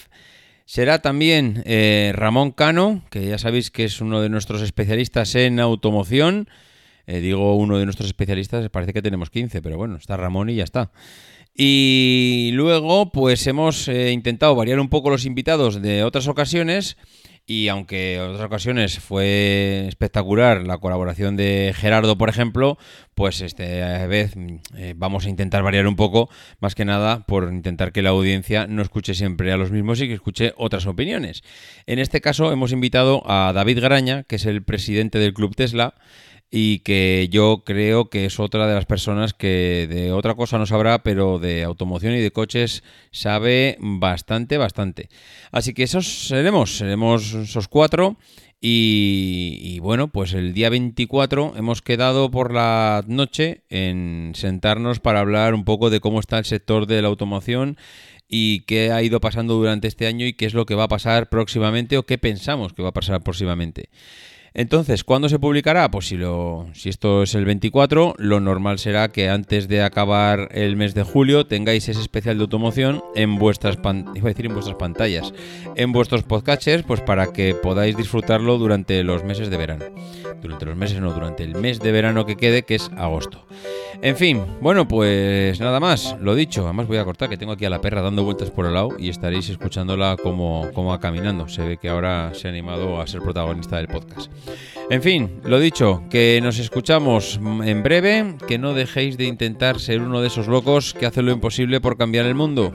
Será 0.66 1.02
también 1.02 1.64
eh, 1.66 2.12
Ramón 2.14 2.52
Cano, 2.52 3.02
que 3.10 3.26
ya 3.26 3.38
sabéis 3.38 3.72
que 3.72 3.82
es 3.82 4.00
uno 4.00 4.20
de 4.20 4.28
nuestros 4.28 4.62
especialistas 4.62 5.34
en 5.34 5.58
automoción. 5.58 6.48
Eh, 7.08 7.18
digo 7.18 7.56
uno 7.56 7.78
de 7.78 7.84
nuestros 7.84 8.06
especialistas, 8.06 8.70
parece 8.70 8.92
que 8.92 9.02
tenemos 9.02 9.28
15, 9.28 9.60
pero 9.60 9.76
bueno, 9.76 9.96
está 9.96 10.16
Ramón 10.16 10.50
y 10.50 10.54
ya 10.54 10.64
está. 10.64 10.92
Y 11.56 12.50
luego, 12.52 13.12
pues 13.12 13.46
hemos 13.46 13.86
eh, 13.86 14.10
intentado 14.10 14.56
variar 14.56 14.80
un 14.80 14.88
poco 14.88 15.10
los 15.10 15.24
invitados 15.24 15.80
de 15.80 16.02
otras 16.02 16.26
ocasiones. 16.26 16.96
Y 17.46 17.68
aunque 17.68 18.14
en 18.14 18.22
otras 18.22 18.46
ocasiones 18.46 18.98
fue 18.98 19.84
espectacular 19.86 20.66
la 20.66 20.78
colaboración 20.78 21.36
de 21.36 21.74
Gerardo, 21.76 22.16
por 22.16 22.30
ejemplo, 22.30 22.78
pues 23.14 23.42
esta 23.42 24.06
vez 24.06 24.32
eh, 24.74 24.94
vamos 24.96 25.26
a 25.26 25.28
intentar 25.28 25.62
variar 25.62 25.86
un 25.86 25.94
poco, 25.94 26.30
más 26.60 26.74
que 26.74 26.86
nada 26.86 27.26
por 27.26 27.52
intentar 27.52 27.92
que 27.92 28.00
la 28.00 28.10
audiencia 28.10 28.66
no 28.66 28.80
escuche 28.80 29.12
siempre 29.12 29.52
a 29.52 29.58
los 29.58 29.70
mismos 29.70 30.00
y 30.00 30.08
que 30.08 30.14
escuche 30.14 30.54
otras 30.56 30.86
opiniones. 30.86 31.44
En 31.84 31.98
este 31.98 32.22
caso 32.22 32.50
hemos 32.50 32.72
invitado 32.72 33.22
a 33.30 33.52
David 33.52 33.80
Garaña, 33.80 34.22
que 34.22 34.36
es 34.36 34.46
el 34.46 34.62
presidente 34.62 35.18
del 35.18 35.34
Club 35.34 35.54
Tesla 35.54 35.94
y 36.56 36.78
que 36.78 37.28
yo 37.32 37.64
creo 37.66 38.08
que 38.10 38.26
es 38.26 38.38
otra 38.38 38.68
de 38.68 38.74
las 38.74 38.86
personas 38.86 39.34
que 39.34 39.88
de 39.90 40.12
otra 40.12 40.36
cosa 40.36 40.56
no 40.56 40.66
sabrá, 40.66 41.02
pero 41.02 41.40
de 41.40 41.64
automoción 41.64 42.14
y 42.14 42.20
de 42.20 42.30
coches 42.30 42.84
sabe 43.10 43.76
bastante, 43.80 44.56
bastante. 44.56 45.08
Así 45.50 45.74
que 45.74 45.82
esos 45.82 46.28
seremos, 46.28 46.76
seremos 46.76 47.34
esos 47.34 47.66
cuatro. 47.66 48.16
Y, 48.60 49.80
bueno, 49.80 50.08
pues 50.08 50.32
el 50.32 50.54
día 50.54 50.70
24 50.70 51.54
hemos 51.56 51.82
quedado 51.82 52.30
por 52.30 52.54
la 52.54 53.04
noche 53.08 53.62
en 53.68 54.30
sentarnos 54.36 55.00
para 55.00 55.20
hablar 55.20 55.54
un 55.54 55.64
poco 55.64 55.90
de 55.90 55.98
cómo 55.98 56.20
está 56.20 56.38
el 56.38 56.44
sector 56.44 56.86
de 56.86 57.02
la 57.02 57.08
automoción 57.08 57.76
y 58.28 58.60
qué 58.60 58.92
ha 58.92 59.02
ido 59.02 59.20
pasando 59.20 59.54
durante 59.54 59.88
este 59.88 60.06
año 60.06 60.24
y 60.24 60.34
qué 60.34 60.46
es 60.46 60.54
lo 60.54 60.66
que 60.66 60.76
va 60.76 60.84
a 60.84 60.88
pasar 60.88 61.28
próximamente 61.28 61.98
o 61.98 62.06
qué 62.06 62.16
pensamos 62.16 62.72
que 62.72 62.82
va 62.82 62.90
a 62.90 62.94
pasar 62.94 63.24
próximamente. 63.24 63.90
Entonces, 64.56 65.02
¿cuándo 65.02 65.28
se 65.28 65.40
publicará? 65.40 65.90
Pues 65.90 66.06
si, 66.06 66.16
lo, 66.16 66.68
si 66.74 66.88
esto 66.88 67.24
es 67.24 67.34
el 67.34 67.44
24, 67.44 68.14
lo 68.18 68.38
normal 68.38 68.78
será 68.78 69.08
que 69.08 69.28
antes 69.28 69.66
de 69.66 69.82
acabar 69.82 70.48
el 70.52 70.76
mes 70.76 70.94
de 70.94 71.02
julio 71.02 71.44
tengáis 71.48 71.88
ese 71.88 72.00
especial 72.00 72.38
de 72.38 72.42
automoción 72.42 73.02
en 73.16 73.34
vuestras, 73.36 73.78
iba 74.14 74.28
a 74.28 74.30
decir 74.30 74.46
en 74.46 74.54
vuestras 74.54 74.76
pantallas, 74.76 75.34
en 75.74 75.90
vuestros 75.90 76.22
podcatchers, 76.22 76.84
pues 76.84 77.00
para 77.00 77.32
que 77.32 77.56
podáis 77.56 77.96
disfrutarlo 77.96 78.56
durante 78.56 79.02
los 79.02 79.24
meses 79.24 79.50
de 79.50 79.56
verano. 79.56 79.86
Durante 80.42 80.66
los 80.66 80.76
meses, 80.76 81.00
no, 81.00 81.12
durante 81.12 81.42
el 81.42 81.54
mes 81.54 81.80
de 81.80 81.92
verano 81.92 82.26
que 82.26 82.36
quede, 82.36 82.62
que 82.64 82.74
es 82.74 82.90
agosto. 82.96 83.46
En 84.02 84.16
fin, 84.16 84.42
bueno, 84.60 84.86
pues 84.86 85.60
nada 85.60 85.80
más, 85.80 86.16
lo 86.20 86.34
dicho. 86.34 86.64
Además 86.64 86.86
voy 86.86 86.98
a 86.98 87.04
cortar 87.04 87.28
que 87.28 87.36
tengo 87.36 87.52
aquí 87.52 87.64
a 87.64 87.70
la 87.70 87.80
perra 87.80 88.02
dando 88.02 88.24
vueltas 88.24 88.50
por 88.50 88.66
el 88.66 88.74
lado 88.74 88.90
y 88.98 89.08
estaréis 89.08 89.48
escuchándola 89.48 90.16
como, 90.22 90.68
como 90.74 90.90
va 90.90 91.00
caminando. 91.00 91.48
Se 91.48 91.62
ve 91.62 91.78
que 91.78 91.88
ahora 91.88 92.32
se 92.34 92.48
ha 92.48 92.50
animado 92.50 93.00
a 93.00 93.06
ser 93.06 93.22
protagonista 93.22 93.76
del 93.76 93.88
podcast. 93.88 94.30
En 94.90 95.02
fin, 95.02 95.40
lo 95.44 95.58
dicho, 95.58 96.02
que 96.10 96.40
nos 96.42 96.58
escuchamos 96.58 97.40
en 97.64 97.82
breve, 97.82 98.36
que 98.46 98.58
no 98.58 98.74
dejéis 98.74 99.16
de 99.16 99.24
intentar 99.24 99.80
ser 99.80 100.00
uno 100.00 100.20
de 100.20 100.26
esos 100.26 100.48
locos 100.48 100.92
que 100.92 101.06
hacen 101.06 101.26
lo 101.26 101.32
imposible 101.32 101.80
por 101.80 101.96
cambiar 101.96 102.26
el 102.26 102.34
mundo. 102.34 102.74